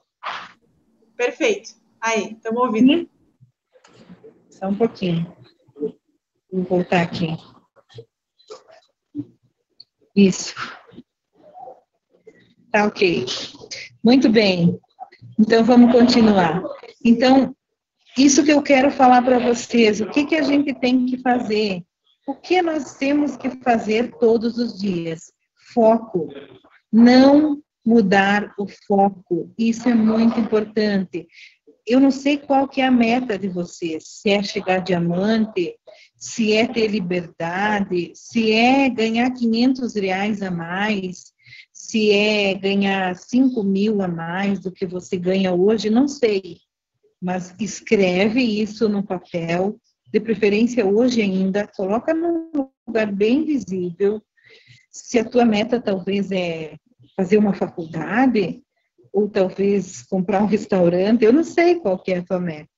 Perfeito. 1.16 1.70
Aí, 1.98 2.34
estamos 2.34 2.60
ouvindo. 2.60 3.08
Só 4.50 4.66
um 4.66 4.76
pouquinho. 4.76 5.34
Vou 6.52 6.64
voltar 6.64 7.00
aqui. 7.00 7.28
Isso. 10.14 10.54
Tá 12.70 12.84
ok. 12.84 13.24
Muito 14.04 14.28
bem. 14.28 14.78
Então 15.38 15.64
vamos 15.64 15.90
continuar. 15.90 16.62
Então, 17.04 17.54
isso 18.16 18.42
que 18.44 18.52
eu 18.52 18.62
quero 18.62 18.90
falar 18.90 19.22
para 19.22 19.38
vocês, 19.38 20.00
o 20.00 20.06
que, 20.06 20.24
que 20.24 20.36
a 20.36 20.42
gente 20.42 20.72
tem 20.72 21.04
que 21.04 21.18
fazer? 21.18 21.84
O 22.26 22.34
que 22.34 22.62
nós 22.62 22.94
temos 22.94 23.36
que 23.36 23.50
fazer 23.62 24.12
todos 24.18 24.56
os 24.56 24.78
dias? 24.78 25.32
Foco. 25.74 26.28
Não 26.90 27.62
mudar 27.84 28.54
o 28.58 28.66
foco. 28.86 29.52
Isso 29.58 29.88
é 29.88 29.94
muito 29.94 30.40
importante. 30.40 31.26
Eu 31.86 32.00
não 32.00 32.10
sei 32.10 32.38
qual 32.38 32.66
que 32.66 32.80
é 32.80 32.86
a 32.86 32.90
meta 32.90 33.38
de 33.38 33.48
vocês, 33.48 34.04
se 34.06 34.30
é 34.30 34.42
chegar 34.42 34.78
diamante, 34.78 35.74
se 36.16 36.54
é 36.54 36.66
ter 36.66 36.86
liberdade, 36.86 38.12
se 38.14 38.52
é 38.52 38.88
ganhar 38.88 39.30
500 39.30 39.94
reais 39.94 40.40
a 40.40 40.50
mais, 40.50 41.34
se 41.70 42.10
é 42.10 42.54
ganhar 42.54 43.14
5 43.14 43.62
mil 43.62 44.00
a 44.00 44.08
mais 44.08 44.60
do 44.60 44.72
que 44.72 44.86
você 44.86 45.18
ganha 45.18 45.52
hoje, 45.52 45.90
não 45.90 46.08
sei. 46.08 46.63
Mas 47.24 47.54
escreve 47.58 48.42
isso 48.42 48.86
no 48.86 49.02
papel, 49.02 49.80
de 50.12 50.20
preferência 50.20 50.84
hoje 50.84 51.22
ainda, 51.22 51.66
coloca 51.66 52.12
num 52.12 52.68
lugar 52.86 53.10
bem 53.10 53.46
visível. 53.46 54.20
Se 54.90 55.18
a 55.18 55.24
tua 55.24 55.46
meta 55.46 55.80
talvez 55.80 56.30
é 56.30 56.76
fazer 57.16 57.38
uma 57.38 57.54
faculdade, 57.54 58.62
ou 59.10 59.26
talvez 59.26 60.02
comprar 60.02 60.42
um 60.42 60.46
restaurante, 60.46 61.24
eu 61.24 61.32
não 61.32 61.42
sei 61.42 61.76
qual 61.76 61.98
que 61.98 62.12
é 62.12 62.18
a 62.18 62.22
tua 62.22 62.38
meta. 62.38 62.68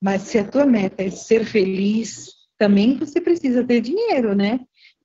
Mas 0.00 0.22
se 0.22 0.38
a 0.38 0.48
tua 0.48 0.64
meta 0.64 1.02
é 1.02 1.10
ser 1.10 1.44
feliz, 1.44 2.28
também 2.56 2.96
você 2.96 3.20
precisa 3.20 3.62
ter 3.62 3.82
dinheiro, 3.82 4.34
né? 4.34 4.60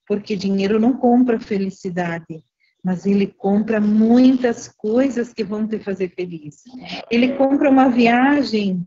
Porque 0.08 0.38
dinheiro 0.38 0.80
não 0.80 0.96
compra 0.96 1.38
felicidade, 1.38 2.42
mas 2.88 3.06
ele 3.06 3.27
compra 3.27 3.82
muitas 3.82 4.70
coisas 4.70 5.34
que 5.34 5.44
vão 5.44 5.67
te 5.67 5.77
fazer 5.77 6.14
feliz. 6.16 6.64
Ele 7.12 7.35
compra 7.35 7.70
uma 7.70 7.90
viagem 7.90 8.81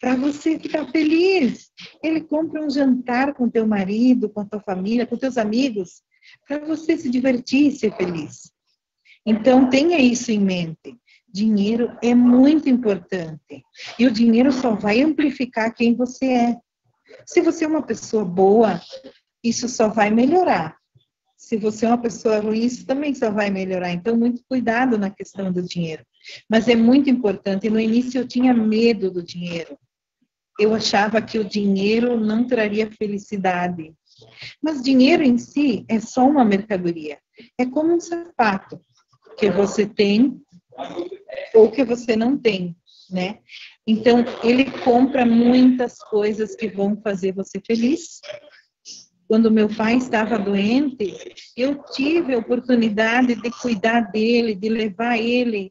para 0.00 0.14
você 0.14 0.56
ficar 0.56 0.86
feliz. 0.92 1.68
Ele 2.00 2.20
compra 2.20 2.64
um 2.64 2.70
jantar 2.70 3.34
com 3.34 3.50
teu 3.50 3.66
marido, 3.66 4.28
com 4.28 4.42
a 4.42 4.44
tua 4.44 4.60
família, 4.60 5.04
com 5.04 5.16
teus 5.16 5.36
amigos, 5.36 6.00
para 6.46 6.64
você 6.64 6.96
se 6.96 7.10
divertir 7.10 7.66
e 7.66 7.76
ser 7.76 7.92
feliz. 7.96 8.52
Então, 9.26 9.68
tenha 9.68 9.98
isso 9.98 10.30
em 10.30 10.38
mente. 10.38 10.96
Dinheiro 11.26 11.98
é 12.00 12.14
muito 12.14 12.68
importante. 12.68 13.64
E 13.98 14.06
o 14.06 14.12
dinheiro 14.12 14.52
só 14.52 14.76
vai 14.76 15.02
amplificar 15.02 15.74
quem 15.74 15.92
você 15.92 16.26
é. 16.26 16.56
Se 17.26 17.40
você 17.40 17.64
é 17.64 17.68
uma 17.68 17.82
pessoa 17.82 18.24
boa, 18.24 18.80
isso 19.42 19.68
só 19.68 19.88
vai 19.88 20.08
melhorar. 20.08 20.77
Se 21.38 21.56
você 21.56 21.86
é 21.86 21.88
uma 21.88 22.02
pessoa 22.02 22.40
ruim, 22.40 22.64
isso 22.64 22.84
também 22.84 23.14
só 23.14 23.30
vai 23.30 23.48
melhorar. 23.48 23.92
Então, 23.92 24.16
muito 24.16 24.42
cuidado 24.48 24.98
na 24.98 25.08
questão 25.08 25.52
do 25.52 25.62
dinheiro. 25.62 26.04
Mas 26.50 26.66
é 26.66 26.74
muito 26.74 27.08
importante. 27.08 27.70
No 27.70 27.78
início, 27.78 28.20
eu 28.20 28.26
tinha 28.26 28.52
medo 28.52 29.08
do 29.08 29.22
dinheiro. 29.22 29.78
Eu 30.58 30.74
achava 30.74 31.22
que 31.22 31.38
o 31.38 31.44
dinheiro 31.44 32.18
não 32.18 32.44
traria 32.44 32.90
felicidade. 32.90 33.94
Mas 34.60 34.82
dinheiro 34.82 35.22
em 35.22 35.38
si 35.38 35.86
é 35.88 36.00
só 36.00 36.28
uma 36.28 36.44
mercadoria. 36.44 37.18
É 37.56 37.64
como 37.64 37.94
um 37.94 38.00
sapato 38.00 38.80
que 39.38 39.48
você 39.48 39.86
tem 39.86 40.42
ou 41.54 41.70
que 41.70 41.84
você 41.84 42.16
não 42.16 42.36
tem, 42.36 42.76
né? 43.08 43.38
Então, 43.86 44.24
ele 44.42 44.64
compra 44.82 45.24
muitas 45.24 45.98
coisas 45.98 46.56
que 46.56 46.66
vão 46.66 47.00
fazer 47.00 47.32
você 47.32 47.60
feliz. 47.64 48.20
Quando 49.28 49.50
meu 49.50 49.68
pai 49.68 49.96
estava 49.96 50.38
doente, 50.38 51.14
eu 51.54 51.84
tive 51.92 52.34
a 52.34 52.38
oportunidade 52.38 53.34
de 53.34 53.50
cuidar 53.50 54.10
dele, 54.10 54.54
de 54.54 54.70
levar 54.70 55.18
ele 55.18 55.70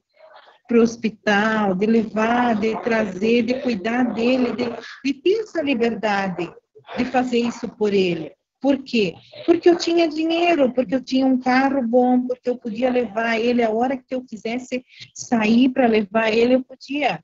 para 0.67 0.77
o 0.77 0.81
hospital, 0.81 1.73
de 1.73 1.87
levar, 1.87 2.55
de 2.59 2.79
trazer, 2.83 3.41
de 3.41 3.59
cuidar 3.61 4.13
dele, 4.13 4.51
de, 4.51 4.65
de 5.03 5.21
ter 5.21 5.39
essa 5.39 5.61
liberdade 5.61 6.53
de 6.95 7.05
fazer 7.05 7.39
isso 7.39 7.67
por 7.67 7.93
ele. 7.93 8.31
Por 8.61 8.83
quê? 8.83 9.15
Porque 9.45 9.69
eu 9.69 9.77
tinha 9.77 10.07
dinheiro, 10.07 10.71
porque 10.73 10.93
eu 10.93 11.03
tinha 11.03 11.25
um 11.25 11.39
carro 11.39 11.81
bom, 11.81 12.27
porque 12.27 12.49
eu 12.49 12.57
podia 12.57 12.91
levar 12.91 13.39
ele 13.39 13.63
a 13.63 13.71
hora 13.71 13.97
que 13.97 14.13
eu 14.13 14.23
quisesse 14.23 14.83
sair 15.15 15.69
para 15.69 15.87
levar 15.87 16.31
ele, 16.31 16.55
eu 16.55 16.63
podia. 16.63 17.23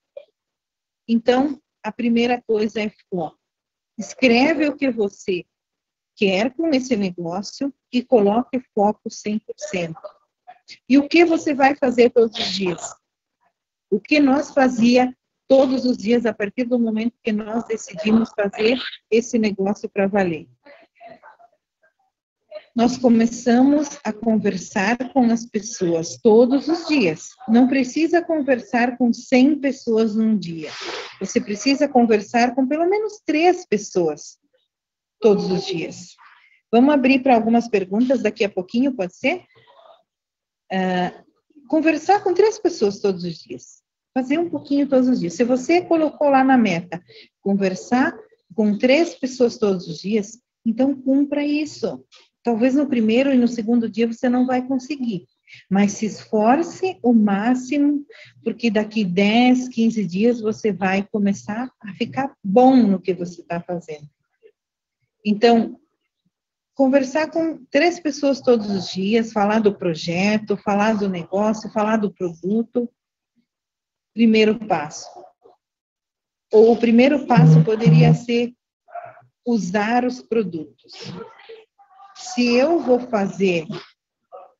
Então, 1.07 1.59
a 1.83 1.91
primeira 1.91 2.41
coisa 2.41 2.81
é 2.81 2.91
foco. 3.09 3.37
Escreve 3.97 4.67
o 4.67 4.75
que 4.75 4.89
você 4.89 5.45
quer 6.15 6.53
com 6.53 6.69
esse 6.69 6.95
negócio 6.95 7.73
e 7.91 8.03
coloque 8.03 8.61
foco 8.73 9.09
100%. 9.09 9.93
E 10.87 10.97
o 10.97 11.07
que 11.07 11.25
você 11.25 11.53
vai 11.53 11.75
fazer 11.75 12.09
todos 12.11 12.37
os 12.37 12.51
dias? 12.51 12.95
O 13.89 13.99
que 13.99 14.19
nós 14.19 14.51
fazia 14.51 15.15
todos 15.47 15.85
os 15.85 15.97
dias 15.97 16.25
a 16.25 16.33
partir 16.33 16.63
do 16.63 16.79
momento 16.79 17.13
que 17.23 17.31
nós 17.31 17.65
decidimos 17.65 18.31
fazer 18.35 18.79
esse 19.11 19.37
negócio 19.37 19.89
para 19.89 20.07
valer? 20.07 20.47
nós 22.75 22.97
começamos 22.97 23.99
a 24.03 24.11
conversar 24.11 24.97
com 25.13 25.31
as 25.31 25.45
pessoas 25.45 26.17
todos 26.23 26.67
os 26.67 26.87
dias. 26.87 27.29
Não 27.47 27.67
precisa 27.67 28.23
conversar 28.23 28.97
com 28.97 29.13
100 29.13 29.59
pessoas 29.59 30.15
num 30.15 30.35
dia. 30.35 30.71
Você 31.19 31.39
precisa 31.39 31.87
conversar 31.87 32.55
com 32.55 32.67
pelo 32.67 32.89
menos 32.89 33.21
três 33.23 33.65
pessoas 33.67 34.39
todos 35.23 35.49
os 35.49 35.65
dias. 35.65 36.17
Vamos 36.69 36.93
abrir 36.93 37.23
para 37.23 37.33
algumas 37.33 37.69
perguntas 37.69 38.21
daqui 38.21 38.43
a 38.43 38.49
pouquinho, 38.49 38.93
pode 38.93 39.15
ser? 39.15 39.45
Uh, 40.69 41.23
conversar 41.69 42.21
com 42.21 42.33
três 42.33 42.59
pessoas 42.59 42.99
todos 42.99 43.23
os 43.23 43.37
dias. 43.37 43.81
Fazer 44.13 44.37
um 44.37 44.49
pouquinho 44.49 44.87
todos 44.87 45.07
os 45.07 45.21
dias. 45.21 45.33
Se 45.33 45.45
você 45.45 45.81
colocou 45.81 46.29
lá 46.29 46.43
na 46.43 46.57
meta 46.57 47.01
conversar 47.39 48.13
com 48.53 48.77
três 48.77 49.15
pessoas 49.15 49.57
todos 49.57 49.87
os 49.87 49.99
dias, 49.99 50.39
então 50.65 50.93
cumpra 50.93 51.43
isso. 51.45 52.03
Talvez 52.43 52.75
no 52.75 52.85
primeiro 52.85 53.33
e 53.33 53.37
no 53.37 53.47
segundo 53.47 53.89
dia 53.89 54.05
você 54.05 54.27
não 54.27 54.45
vai 54.45 54.67
conseguir, 54.67 55.25
mas 55.69 55.93
se 55.93 56.05
esforce 56.05 56.99
o 57.01 57.13
máximo, 57.13 58.05
porque 58.43 58.69
daqui 58.69 59.05
10, 59.05 59.69
15 59.69 60.05
dias 60.05 60.41
você 60.41 60.73
vai 60.73 61.07
começar 61.09 61.71
a 61.79 61.93
ficar 61.93 62.35
bom 62.43 62.75
no 62.75 62.99
que 62.99 63.13
você 63.13 63.39
está 63.39 63.61
fazendo. 63.61 64.09
Então, 65.25 65.79
conversar 66.75 67.29
com 67.29 67.63
três 67.65 67.99
pessoas 67.99 68.41
todos 68.41 68.69
os 68.69 68.89
dias, 68.89 69.31
falar 69.31 69.59
do 69.59 69.73
projeto, 69.73 70.57
falar 70.57 70.97
do 70.97 71.09
negócio, 71.09 71.71
falar 71.71 71.97
do 71.97 72.13
produto, 72.13 72.89
primeiro 74.13 74.59
passo. 74.67 75.09
Ou 76.51 76.73
o 76.73 76.77
primeiro 76.77 77.25
passo 77.25 77.63
poderia 77.63 78.13
ser 78.13 78.53
usar 79.45 80.05
os 80.05 80.21
produtos 80.21 81.13
se 82.23 82.55
eu 82.55 82.79
vou 82.79 82.99
fazer 82.99 83.65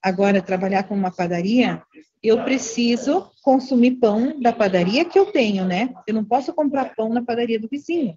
agora 0.01 0.41
trabalhar 0.41 0.83
com 0.83 0.93
uma 0.93 1.11
padaria, 1.11 1.81
eu 2.21 2.43
preciso 2.43 3.31
consumir 3.41 3.91
pão 3.91 4.39
da 4.39 4.51
padaria 4.51 5.05
que 5.05 5.17
eu 5.17 5.31
tenho, 5.31 5.65
né? 5.65 5.93
Eu 6.05 6.13
não 6.13 6.25
posso 6.25 6.53
comprar 6.53 6.93
pão 6.95 7.09
na 7.09 7.23
padaria 7.23 7.59
do 7.59 7.69
vizinho. 7.69 8.15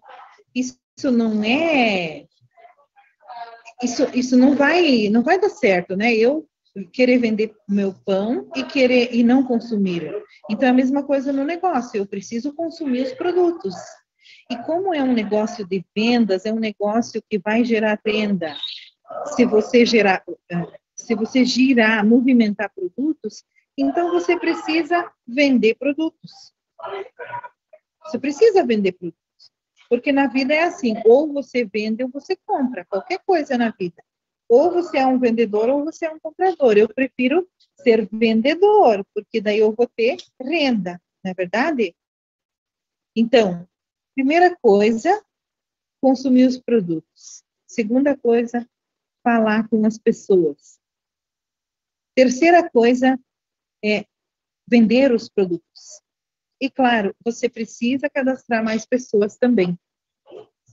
Isso 0.54 0.76
não 1.12 1.44
é 1.44 2.26
isso, 3.82 4.04
isso 4.14 4.36
não 4.36 4.54
vai, 4.54 5.08
não 5.08 5.22
vai 5.22 5.40
dar 5.40 5.50
certo, 5.50 5.96
né? 5.96 6.14
Eu 6.14 6.48
querer 6.92 7.18
vender 7.18 7.54
meu 7.68 7.94
pão 8.04 8.50
e 8.54 8.62
querer 8.62 9.14
e 9.14 9.22
não 9.22 9.42
consumir. 9.42 10.12
Então 10.50 10.68
é 10.68 10.70
a 10.70 10.74
mesma 10.74 11.02
coisa 11.02 11.32
no 11.32 11.44
negócio, 11.44 11.98
eu 11.98 12.06
preciso 12.06 12.52
consumir 12.52 13.02
os 13.02 13.12
produtos. 13.14 13.74
E 14.50 14.56
como 14.58 14.94
é 14.94 15.02
um 15.02 15.12
negócio 15.12 15.66
de 15.66 15.84
vendas, 15.94 16.44
é 16.44 16.52
um 16.52 16.58
negócio 16.58 17.22
que 17.28 17.38
vai 17.38 17.64
gerar 17.64 18.00
renda. 18.04 18.56
Se 19.34 19.44
você 19.44 19.86
gerar, 19.86 20.22
se 20.94 21.14
você 21.14 21.44
girar, 21.44 22.04
movimentar 22.06 22.70
produtos, 22.74 23.44
então 23.76 24.10
você 24.10 24.38
precisa 24.38 25.10
vender 25.26 25.74
produtos. 25.76 26.52
Você 28.04 28.18
precisa 28.18 28.64
vender 28.64 28.92
produtos. 28.92 29.25
Porque 29.88 30.12
na 30.12 30.26
vida 30.26 30.54
é 30.54 30.64
assim, 30.64 30.94
ou 31.04 31.32
você 31.32 31.64
vende 31.64 32.02
ou 32.02 32.10
você 32.10 32.36
compra, 32.44 32.84
qualquer 32.84 33.20
coisa 33.24 33.56
na 33.56 33.70
vida. 33.70 34.02
Ou 34.48 34.70
você 34.70 34.98
é 34.98 35.06
um 35.06 35.18
vendedor 35.18 35.68
ou 35.68 35.84
você 35.84 36.06
é 36.06 36.10
um 36.10 36.18
comprador. 36.18 36.76
Eu 36.76 36.88
prefiro 36.88 37.48
ser 37.80 38.08
vendedor, 38.10 39.04
porque 39.14 39.40
daí 39.40 39.58
eu 39.58 39.72
vou 39.72 39.88
ter 39.88 40.16
renda, 40.40 41.00
não 41.22 41.30
é 41.30 41.34
verdade? 41.34 41.94
Então, 43.14 43.66
primeira 44.14 44.56
coisa, 44.56 45.24
consumir 46.00 46.46
os 46.46 46.58
produtos. 46.58 47.42
Segunda 47.66 48.16
coisa, 48.16 48.68
falar 49.22 49.68
com 49.68 49.84
as 49.84 49.98
pessoas. 49.98 50.78
Terceira 52.14 52.68
coisa 52.70 53.18
é 53.84 54.06
vender 54.68 55.12
os 55.12 55.28
produtos. 55.28 56.02
E 56.60 56.70
claro, 56.70 57.14
você 57.24 57.48
precisa 57.48 58.08
cadastrar 58.08 58.64
mais 58.64 58.86
pessoas 58.86 59.36
também. 59.36 59.78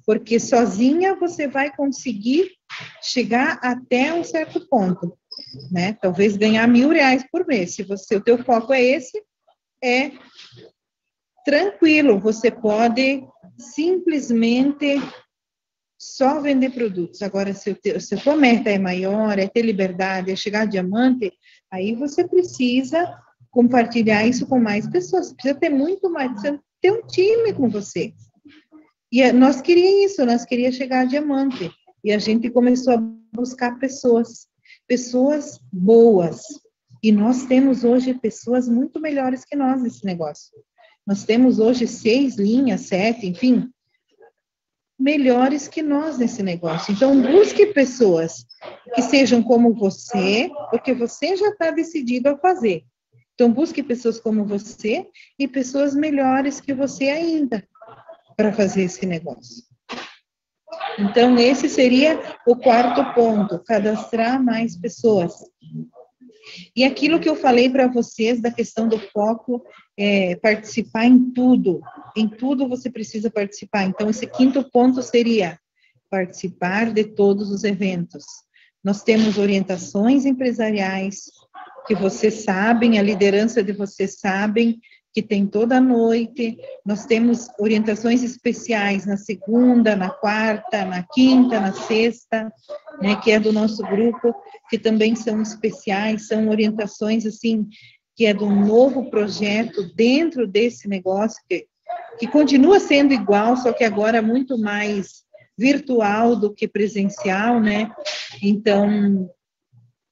Porque 0.05 0.39
sozinha 0.39 1.15
você 1.15 1.47
vai 1.47 1.73
conseguir 1.73 2.51
chegar 3.01 3.59
até 3.61 4.13
um 4.13 4.23
certo 4.23 4.67
ponto, 4.67 5.17
né? 5.71 5.93
Talvez 5.93 6.35
ganhar 6.35 6.67
mil 6.67 6.89
reais 6.89 7.25
por 7.31 7.45
mês. 7.45 7.75
Se 7.75 7.83
você, 7.83 8.15
o 8.15 8.23
teu 8.23 8.43
foco 8.43 8.73
é 8.73 8.81
esse, 8.81 9.23
é 9.81 10.11
tranquilo. 11.45 12.19
Você 12.19 12.51
pode 12.51 13.25
simplesmente 13.57 15.01
só 15.97 16.41
vender 16.41 16.71
produtos. 16.71 17.21
Agora, 17.21 17.53
se, 17.53 17.73
teu, 17.75 17.99
se 17.99 18.15
a 18.15 18.17
tua 18.17 18.35
meta 18.35 18.69
é 18.69 18.77
maior, 18.77 19.39
é 19.39 19.47
ter 19.47 19.61
liberdade, 19.61 20.31
é 20.31 20.35
chegar 20.35 20.61
a 20.61 20.65
diamante, 20.65 21.31
aí 21.71 21.95
você 21.95 22.27
precisa 22.27 23.17
compartilhar 23.53 24.25
isso 24.25 24.47
com 24.47 24.59
mais 24.59 24.87
pessoas. 24.87 25.27
Você 25.27 25.35
precisa 25.35 25.55
ter 25.55 25.69
muito 25.69 26.09
mais, 26.09 26.31
precisa 26.31 26.59
ter 26.81 26.91
um 26.91 27.05
time 27.05 27.53
com 27.53 27.69
você. 27.69 28.11
E 29.11 29.31
nós 29.31 29.61
queríamos 29.61 30.11
isso, 30.11 30.25
nós 30.25 30.43
queríamos 30.43 30.75
chegar 30.75 31.01
a 31.01 31.05
diamante. 31.05 31.71
E 32.03 32.11
a 32.11 32.17
gente 32.17 32.49
começou 32.49 32.95
a 32.95 33.03
buscar 33.31 33.77
pessoas, 33.77 34.47
pessoas 34.87 35.59
boas. 35.71 36.41
E 37.01 37.11
nós 37.11 37.45
temos 37.45 37.83
hoje 37.83 38.15
pessoas 38.15 38.67
muito 38.67 38.99
melhores 38.99 39.45
que 39.45 39.55
nós 39.55 39.81
nesse 39.83 40.03
negócio. 40.03 40.51
Nós 41.05 41.23
temos 41.23 41.59
hoje 41.59 41.85
seis 41.85 42.37
linhas, 42.37 42.81
sete, 42.81 43.27
enfim, 43.27 43.69
melhores 44.97 45.67
que 45.67 45.83
nós 45.83 46.17
nesse 46.17 46.41
negócio. 46.41 46.91
Então, 46.91 47.21
busque 47.21 47.67
pessoas 47.67 48.45
que 48.95 49.01
sejam 49.01 49.43
como 49.43 49.73
você, 49.73 50.49
porque 50.71 50.93
você 50.93 51.35
já 51.35 51.49
está 51.49 51.69
decidido 51.69 52.29
a 52.29 52.37
fazer. 52.37 52.83
Então, 53.33 53.51
busque 53.51 53.81
pessoas 53.81 54.19
como 54.19 54.45
você 54.45 55.07
e 55.39 55.47
pessoas 55.47 55.95
melhores 55.95 56.61
que 56.61 56.73
você 56.73 57.09
ainda 57.09 57.67
para 58.35 58.53
fazer 58.53 58.83
esse 58.83 59.05
negócio. 59.05 59.63
Então, 60.99 61.37
esse 61.37 61.67
seria 61.67 62.19
o 62.45 62.55
quarto 62.55 63.13
ponto: 63.13 63.59
cadastrar 63.63 64.43
mais 64.43 64.75
pessoas. 64.77 65.33
E 66.75 66.83
aquilo 66.83 67.19
que 67.19 67.29
eu 67.29 67.35
falei 67.35 67.69
para 67.69 67.87
vocês 67.87 68.41
da 68.41 68.51
questão 68.51 68.87
do 68.87 68.99
foco, 68.99 69.63
é, 69.97 70.35
participar 70.35 71.05
em 71.05 71.31
tudo. 71.31 71.81
Em 72.15 72.27
tudo 72.27 72.67
você 72.67 72.89
precisa 72.89 73.29
participar. 73.29 73.85
Então, 73.85 74.09
esse 74.09 74.27
quinto 74.27 74.63
ponto 74.69 75.01
seria 75.01 75.57
participar 76.09 76.93
de 76.93 77.03
todos 77.03 77.49
os 77.49 77.63
eventos. 77.63 78.23
Nós 78.83 79.01
temos 79.01 79.37
orientações 79.37 80.25
empresariais, 80.25 81.23
que 81.85 81.95
vocês 81.95 82.43
sabem, 82.43 82.97
a 82.97 83.01
liderança 83.01 83.63
de 83.63 83.73
vocês 83.73 84.19
sabem, 84.19 84.79
que 85.13 85.21
tem 85.21 85.45
toda 85.45 85.79
noite. 85.79 86.57
Nós 86.85 87.05
temos 87.05 87.47
orientações 87.59 88.23
especiais 88.23 89.05
na 89.05 89.15
segunda, 89.15 89.95
na 89.95 90.09
quarta, 90.09 90.83
na 90.85 91.03
quinta, 91.03 91.59
na 91.59 91.71
sexta, 91.71 92.51
né, 92.99 93.15
que 93.17 93.31
é 93.31 93.39
do 93.39 93.53
nosso 93.53 93.83
grupo, 93.83 94.33
que 94.69 94.79
também 94.79 95.15
são 95.15 95.41
especiais, 95.41 96.27
são 96.27 96.49
orientações 96.49 97.25
assim 97.25 97.67
que 98.15 98.25
é 98.25 98.33
de 98.33 98.43
um 98.43 98.65
novo 98.65 99.09
projeto 99.09 99.91
dentro 99.95 100.47
desse 100.47 100.87
negócio 100.87 101.41
que, 101.49 101.65
que 102.19 102.27
continua 102.27 102.79
sendo 102.79 103.13
igual, 103.13 103.57
só 103.57 103.73
que 103.73 103.83
agora 103.83 104.21
muito 104.21 104.57
mais 104.57 105.23
virtual 105.57 106.35
do 106.35 106.53
que 106.53 106.67
presencial, 106.67 107.59
né? 107.59 107.91
Então, 108.41 109.29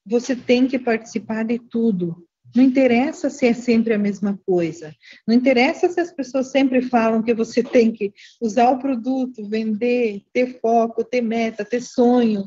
você 0.04 0.34
tem 0.34 0.66
que 0.66 0.78
participar 0.78 1.44
de 1.44 1.58
tudo. 1.58 2.26
Não 2.54 2.62
interessa 2.62 3.30
se 3.30 3.46
é 3.46 3.54
sempre 3.54 3.94
a 3.94 3.98
mesma 3.98 4.38
coisa. 4.46 4.94
Não 5.26 5.34
interessa 5.34 5.88
se 5.88 5.98
as 6.00 6.12
pessoas 6.12 6.50
sempre 6.50 6.82
falam 6.82 7.22
que 7.22 7.32
você 7.32 7.62
tem 7.62 7.90
que 7.90 8.12
usar 8.40 8.70
o 8.70 8.78
produto, 8.78 9.48
vender, 9.48 10.22
ter 10.32 10.60
foco, 10.60 11.02
ter 11.02 11.22
meta, 11.22 11.64
ter 11.64 11.80
sonho. 11.80 12.44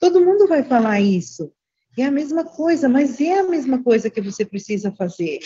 Todo 0.00 0.24
mundo 0.24 0.46
vai 0.46 0.62
falar 0.62 1.00
isso. 1.00 1.52
É 1.98 2.04
a 2.04 2.10
mesma 2.10 2.44
coisa, 2.44 2.88
mas 2.88 3.20
é 3.20 3.40
a 3.40 3.48
mesma 3.48 3.82
coisa 3.82 4.08
que 4.08 4.20
você 4.20 4.44
precisa 4.44 4.92
fazer. 4.92 5.40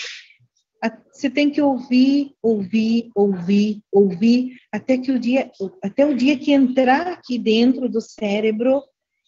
Você 1.11 1.31
tem 1.31 1.49
que 1.49 1.63
ouvir, 1.63 2.35
ouvir, 2.43 3.11
ouvir, 3.15 3.81
ouvir, 3.91 4.57
até 4.71 4.99
que 4.99 5.13
o 5.13 5.19
dia, 5.19 5.51
até 5.83 6.05
o 6.05 6.15
dia 6.15 6.37
que 6.37 6.53
entrar 6.53 7.07
aqui 7.07 7.39
dentro 7.39 7.89
do 7.89 8.01
cérebro 8.01 8.83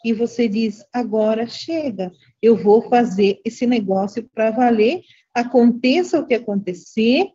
e 0.05 0.13
você 0.13 0.47
diz: 0.47 0.85
agora 0.93 1.47
chega, 1.47 2.13
eu 2.43 2.57
vou 2.57 2.89
fazer 2.91 3.41
esse 3.45 3.67
negócio 3.67 4.29
para 4.35 4.51
valer, 4.51 5.01
aconteça 5.33 6.21
o 6.21 6.27
que 6.27 6.35
acontecer, 6.35 7.27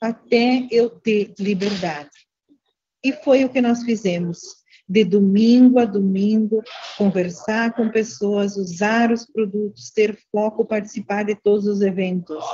até 0.00 0.66
eu 0.70 0.88
ter 0.88 1.34
liberdade. 1.38 2.10
E 3.04 3.12
foi 3.12 3.44
o 3.44 3.48
que 3.48 3.60
nós 3.60 3.82
fizemos. 3.82 4.62
De 4.88 5.04
domingo 5.04 5.78
a 5.78 5.84
domingo, 5.84 6.62
conversar 6.98 7.74
com 7.74 7.88
pessoas, 7.88 8.56
usar 8.56 9.10
os 9.10 9.24
produtos, 9.26 9.90
ter 9.90 10.18
foco, 10.30 10.64
participar 10.64 11.24
de 11.24 11.34
todos 11.34 11.66
os 11.66 11.80
eventos. 11.80 12.44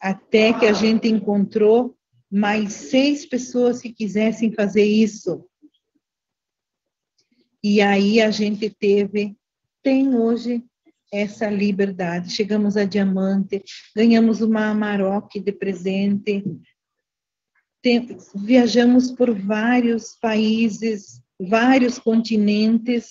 Até 0.00 0.52
que 0.52 0.64
a 0.64 0.72
gente 0.72 1.08
encontrou 1.08 1.96
mais 2.30 2.72
seis 2.72 3.26
pessoas 3.26 3.80
que 3.80 3.92
quisessem 3.92 4.52
fazer 4.52 4.84
isso. 4.84 5.44
E 7.62 7.80
aí 7.80 8.20
a 8.20 8.30
gente 8.30 8.70
teve, 8.70 9.36
tem 9.82 10.14
hoje 10.14 10.64
essa 11.12 11.48
liberdade. 11.48 12.30
Chegamos 12.30 12.76
a 12.76 12.84
diamante, 12.84 13.62
ganhamos 13.96 14.40
uma 14.40 14.66
Amarok 14.66 15.40
de 15.40 15.52
presente, 15.52 16.44
tem, 17.82 18.16
viajamos 18.34 19.12
por 19.12 19.32
vários 19.34 20.16
países, 20.20 21.22
vários 21.40 21.98
continentes, 21.98 23.08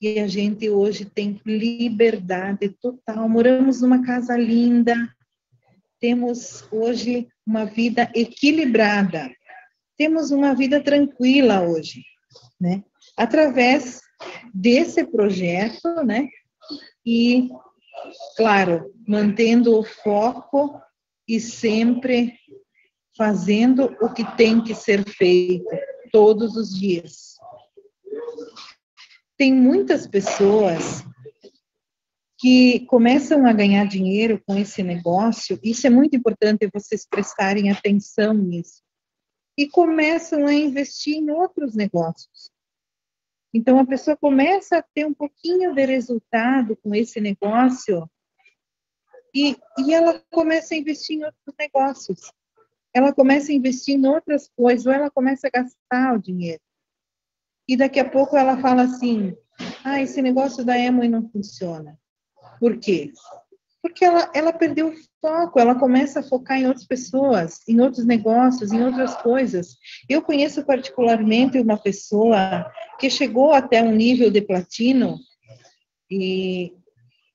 e 0.00 0.18
a 0.18 0.26
gente 0.26 0.68
hoje 0.68 1.04
tem 1.04 1.40
liberdade 1.46 2.68
total. 2.80 3.28
Moramos 3.28 3.80
numa 3.80 4.04
casa 4.04 4.36
linda, 4.36 4.94
temos 5.98 6.66
hoje 6.70 7.28
uma 7.46 7.64
vida 7.64 8.10
equilibrada, 8.14 9.30
temos 9.96 10.30
uma 10.30 10.54
vida 10.54 10.82
tranquila 10.82 11.62
hoje, 11.62 12.02
né? 12.60 12.84
Através 13.16 14.00
desse 14.52 15.04
projeto, 15.04 15.88
né? 16.04 16.28
E, 17.04 17.48
claro, 18.36 18.92
mantendo 19.06 19.78
o 19.78 19.84
foco 19.84 20.80
e 21.26 21.40
sempre 21.40 22.34
fazendo 23.16 23.96
o 24.00 24.12
que 24.12 24.24
tem 24.36 24.62
que 24.62 24.74
ser 24.74 25.08
feito 25.08 25.64
todos 26.12 26.56
os 26.56 26.74
dias. 26.74 27.36
Tem 29.36 29.52
muitas 29.52 30.06
pessoas 30.06 31.04
que 32.38 32.80
começam 32.86 33.46
a 33.46 33.52
ganhar 33.52 33.86
dinheiro 33.86 34.42
com 34.46 34.56
esse 34.56 34.82
negócio, 34.82 35.58
isso 35.62 35.86
é 35.86 35.90
muito 35.90 36.14
importante 36.14 36.68
vocês 36.72 37.06
prestarem 37.08 37.70
atenção 37.70 38.34
nisso, 38.34 38.82
e 39.56 39.66
começam 39.68 40.46
a 40.46 40.52
investir 40.52 41.16
em 41.16 41.30
outros 41.30 41.74
negócios. 41.74 42.50
Então, 43.56 43.78
a 43.78 43.86
pessoa 43.86 44.14
começa 44.18 44.76
a 44.76 44.82
ter 44.82 45.06
um 45.06 45.14
pouquinho 45.14 45.74
de 45.74 45.82
resultado 45.86 46.76
com 46.76 46.94
esse 46.94 47.22
negócio 47.22 48.06
e, 49.34 49.56
e 49.78 49.94
ela 49.94 50.22
começa 50.30 50.74
a 50.74 50.76
investir 50.76 51.16
em 51.16 51.24
outros 51.24 51.54
negócios. 51.58 52.32
Ela 52.94 53.14
começa 53.14 53.50
a 53.50 53.54
investir 53.54 53.94
em 53.94 54.06
outras 54.06 54.50
coisas, 54.54 54.84
ou 54.84 54.92
ela 54.92 55.10
começa 55.10 55.46
a 55.46 55.50
gastar 55.50 56.14
o 56.14 56.20
dinheiro. 56.20 56.60
E 57.66 57.78
daqui 57.78 57.98
a 57.98 58.06
pouco 58.06 58.36
ela 58.36 58.60
fala 58.60 58.82
assim: 58.82 59.34
Ah, 59.82 60.02
esse 60.02 60.20
negócio 60.20 60.62
da 60.62 60.78
Emily 60.78 61.08
não 61.08 61.26
funciona. 61.30 61.98
Por 62.60 62.78
quê? 62.78 63.10
Porque 63.80 64.04
ela, 64.04 64.30
ela 64.34 64.52
perdeu 64.52 64.88
o 64.88 64.94
foco, 65.26 65.58
ela 65.58 65.74
começa 65.74 66.20
a 66.20 66.22
focar 66.22 66.56
em 66.56 66.68
outras 66.68 66.86
pessoas, 66.86 67.60
em 67.66 67.80
outros 67.80 68.06
negócios, 68.06 68.70
em 68.70 68.80
outras 68.84 69.16
coisas. 69.16 69.76
Eu 70.08 70.22
conheço 70.22 70.64
particularmente 70.64 71.58
uma 71.58 71.76
pessoa 71.76 72.64
que 73.00 73.10
chegou 73.10 73.52
até 73.52 73.82
um 73.82 73.90
nível 73.90 74.30
de 74.30 74.40
platino 74.40 75.18
e, 76.08 76.74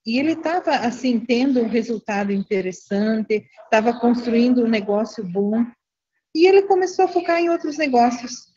e 0.05 0.17
ele 0.17 0.31
estava, 0.31 0.71
assim, 0.71 1.19
tendo 1.19 1.59
um 1.59 1.67
resultado 1.67 2.31
interessante, 2.31 3.45
estava 3.65 3.99
construindo 3.99 4.63
um 4.63 4.69
negócio 4.69 5.21
bom, 5.21 5.65
e 6.33 6.47
ele 6.47 6.61
começou 6.61 7.03
a 7.03 7.09
focar 7.09 7.41
em 7.41 7.49
outros 7.49 7.77
negócios, 7.77 8.51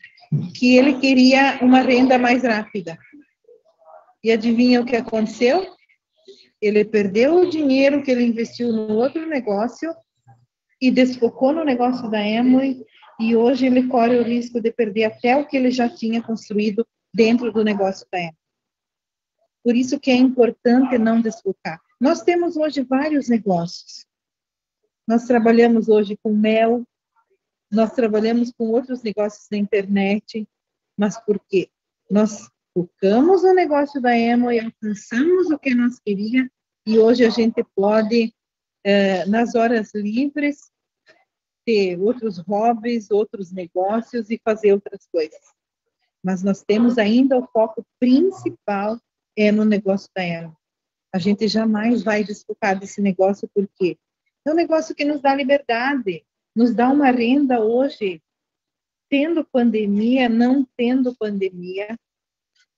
que 0.57 0.77
ele 0.77 0.97
queria 0.99 1.59
uma 1.61 1.81
renda 1.81 2.17
mais 2.17 2.43
rápida. 2.43 2.97
E 4.23 4.31
adivinha 4.31 4.81
o 4.81 4.85
que 4.85 4.95
aconteceu? 4.95 5.75
Ele 6.65 6.83
perdeu 6.83 7.35
o 7.35 7.49
dinheiro 7.49 8.01
que 8.01 8.09
ele 8.09 8.23
investiu 8.23 8.73
no 8.73 8.95
outro 8.95 9.23
negócio 9.27 9.93
e 10.81 10.89
desfocou 10.89 11.53
no 11.53 11.63
negócio 11.63 12.09
da 12.09 12.19
Emily 12.19 12.83
e 13.19 13.35
hoje 13.35 13.67
ele 13.67 13.87
corre 13.87 14.17
o 14.17 14.23
risco 14.23 14.59
de 14.59 14.71
perder 14.71 15.03
até 15.05 15.37
o 15.37 15.45
que 15.45 15.55
ele 15.55 15.69
já 15.69 15.87
tinha 15.87 16.23
construído 16.23 16.83
dentro 17.13 17.51
do 17.51 17.63
negócio 17.63 18.07
da 18.11 18.17
Emily. 18.17 18.37
Por 19.63 19.75
isso 19.75 19.99
que 19.99 20.09
é 20.09 20.15
importante 20.15 20.97
não 20.97 21.21
desfocar. 21.21 21.79
Nós 22.01 22.23
temos 22.23 22.57
hoje 22.57 22.81
vários 22.81 23.29
negócios. 23.29 24.03
Nós 25.07 25.25
trabalhamos 25.25 25.87
hoje 25.87 26.17
com 26.23 26.33
mel, 26.33 26.83
nós 27.71 27.93
trabalhamos 27.93 28.51
com 28.51 28.71
outros 28.71 29.03
negócios 29.03 29.45
na 29.51 29.57
internet, 29.59 30.47
mas 30.97 31.23
por 31.23 31.39
quê? 31.47 31.69
Nós 32.09 32.49
focamos 32.73 33.43
no 33.43 33.53
negócio 33.53 34.01
da 34.01 34.17
Emo 34.17 34.51
e 34.51 34.59
alcançamos 34.59 35.51
o 35.51 35.59
que 35.59 35.75
nós 35.75 35.99
queríamos, 35.99 36.51
e 36.85 36.99
hoje 36.99 37.25
a 37.25 37.29
gente 37.29 37.63
pode, 37.75 38.33
eh, 38.83 39.25
nas 39.25 39.55
horas 39.55 39.93
livres, 39.93 40.71
ter 41.65 41.99
outros 41.99 42.37
hobbies, 42.37 43.09
outros 43.09 43.51
negócios 43.51 44.29
e 44.29 44.39
fazer 44.43 44.73
outras 44.73 45.07
coisas. 45.11 45.41
Mas 46.23 46.43
nós 46.43 46.63
temos 46.63 46.97
ainda 46.97 47.37
o 47.37 47.47
foco 47.47 47.83
principal 47.99 48.99
é 49.35 49.51
no 49.51 49.65
negócio 49.65 50.09
da 50.15 50.23
Emo. 50.23 50.55
A 51.13 51.17
gente 51.17 51.47
jamais 51.47 52.03
vai 52.03 52.23
desfocar 52.23 52.79
desse 52.79 53.01
negócio, 53.01 53.49
porque 53.53 53.97
é 54.45 54.51
um 54.51 54.55
negócio 54.55 54.93
que 54.93 55.05
nos 55.05 55.21
dá 55.21 55.33
liberdade, 55.33 56.23
nos 56.55 56.73
dá 56.73 56.89
uma 56.89 57.09
renda 57.09 57.59
hoje, 57.59 58.21
tendo 59.09 59.45
pandemia, 59.45 60.29
não 60.29 60.67
tendo 60.77 61.15
pandemia, 61.15 61.97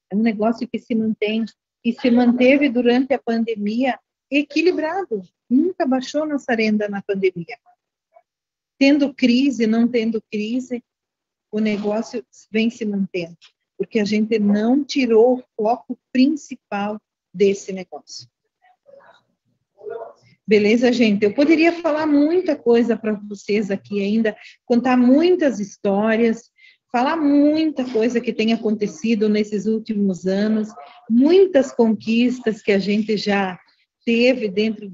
é 0.09 0.15
um 0.15 0.21
negócio 0.21 0.67
que 0.67 0.79
se 0.79 0.95
mantém 0.95 1.45
e 1.83 1.93
se 1.93 2.11
manteve 2.11 2.69
durante 2.69 3.13
a 3.13 3.19
pandemia 3.19 3.99
equilibrado. 4.29 5.21
Nunca 5.49 5.85
baixou 5.85 6.25
nossa 6.25 6.53
renda 6.53 6.87
na 6.89 7.01
pandemia. 7.01 7.57
Tendo 8.77 9.13
crise, 9.13 9.65
não 9.65 9.87
tendo 9.87 10.21
crise, 10.31 10.83
o 11.51 11.59
negócio 11.59 12.25
vem 12.51 12.69
se 12.69 12.85
mantendo, 12.85 13.37
porque 13.77 13.99
a 13.99 14.05
gente 14.05 14.37
não 14.37 14.83
tirou 14.83 15.39
o 15.39 15.43
foco 15.55 15.97
principal 16.11 17.01
desse 17.33 17.71
negócio. 17.71 18.27
Beleza, 20.45 20.93
gente? 20.93 21.23
Eu 21.23 21.33
poderia 21.33 21.73
falar 21.81 22.05
muita 22.05 22.55
coisa 22.55 22.95
para 22.95 23.13
vocês 23.13 23.69
aqui 23.69 24.01
ainda, 24.01 24.35
contar 24.65 24.95
muitas 24.95 25.59
histórias, 25.59 26.49
falar 26.91 27.17
muita 27.17 27.83
coisa 27.85 28.21
que 28.21 28.33
tem 28.33 28.53
acontecido 28.53 29.27
nesses 29.27 29.65
últimos 29.65 30.25
anos, 30.25 30.69
muitas 31.09 31.71
conquistas 31.71 32.61
que 32.61 32.71
a 32.71 32.79
gente 32.79 33.17
já 33.17 33.59
teve 34.05 34.47
dentro 34.47 34.89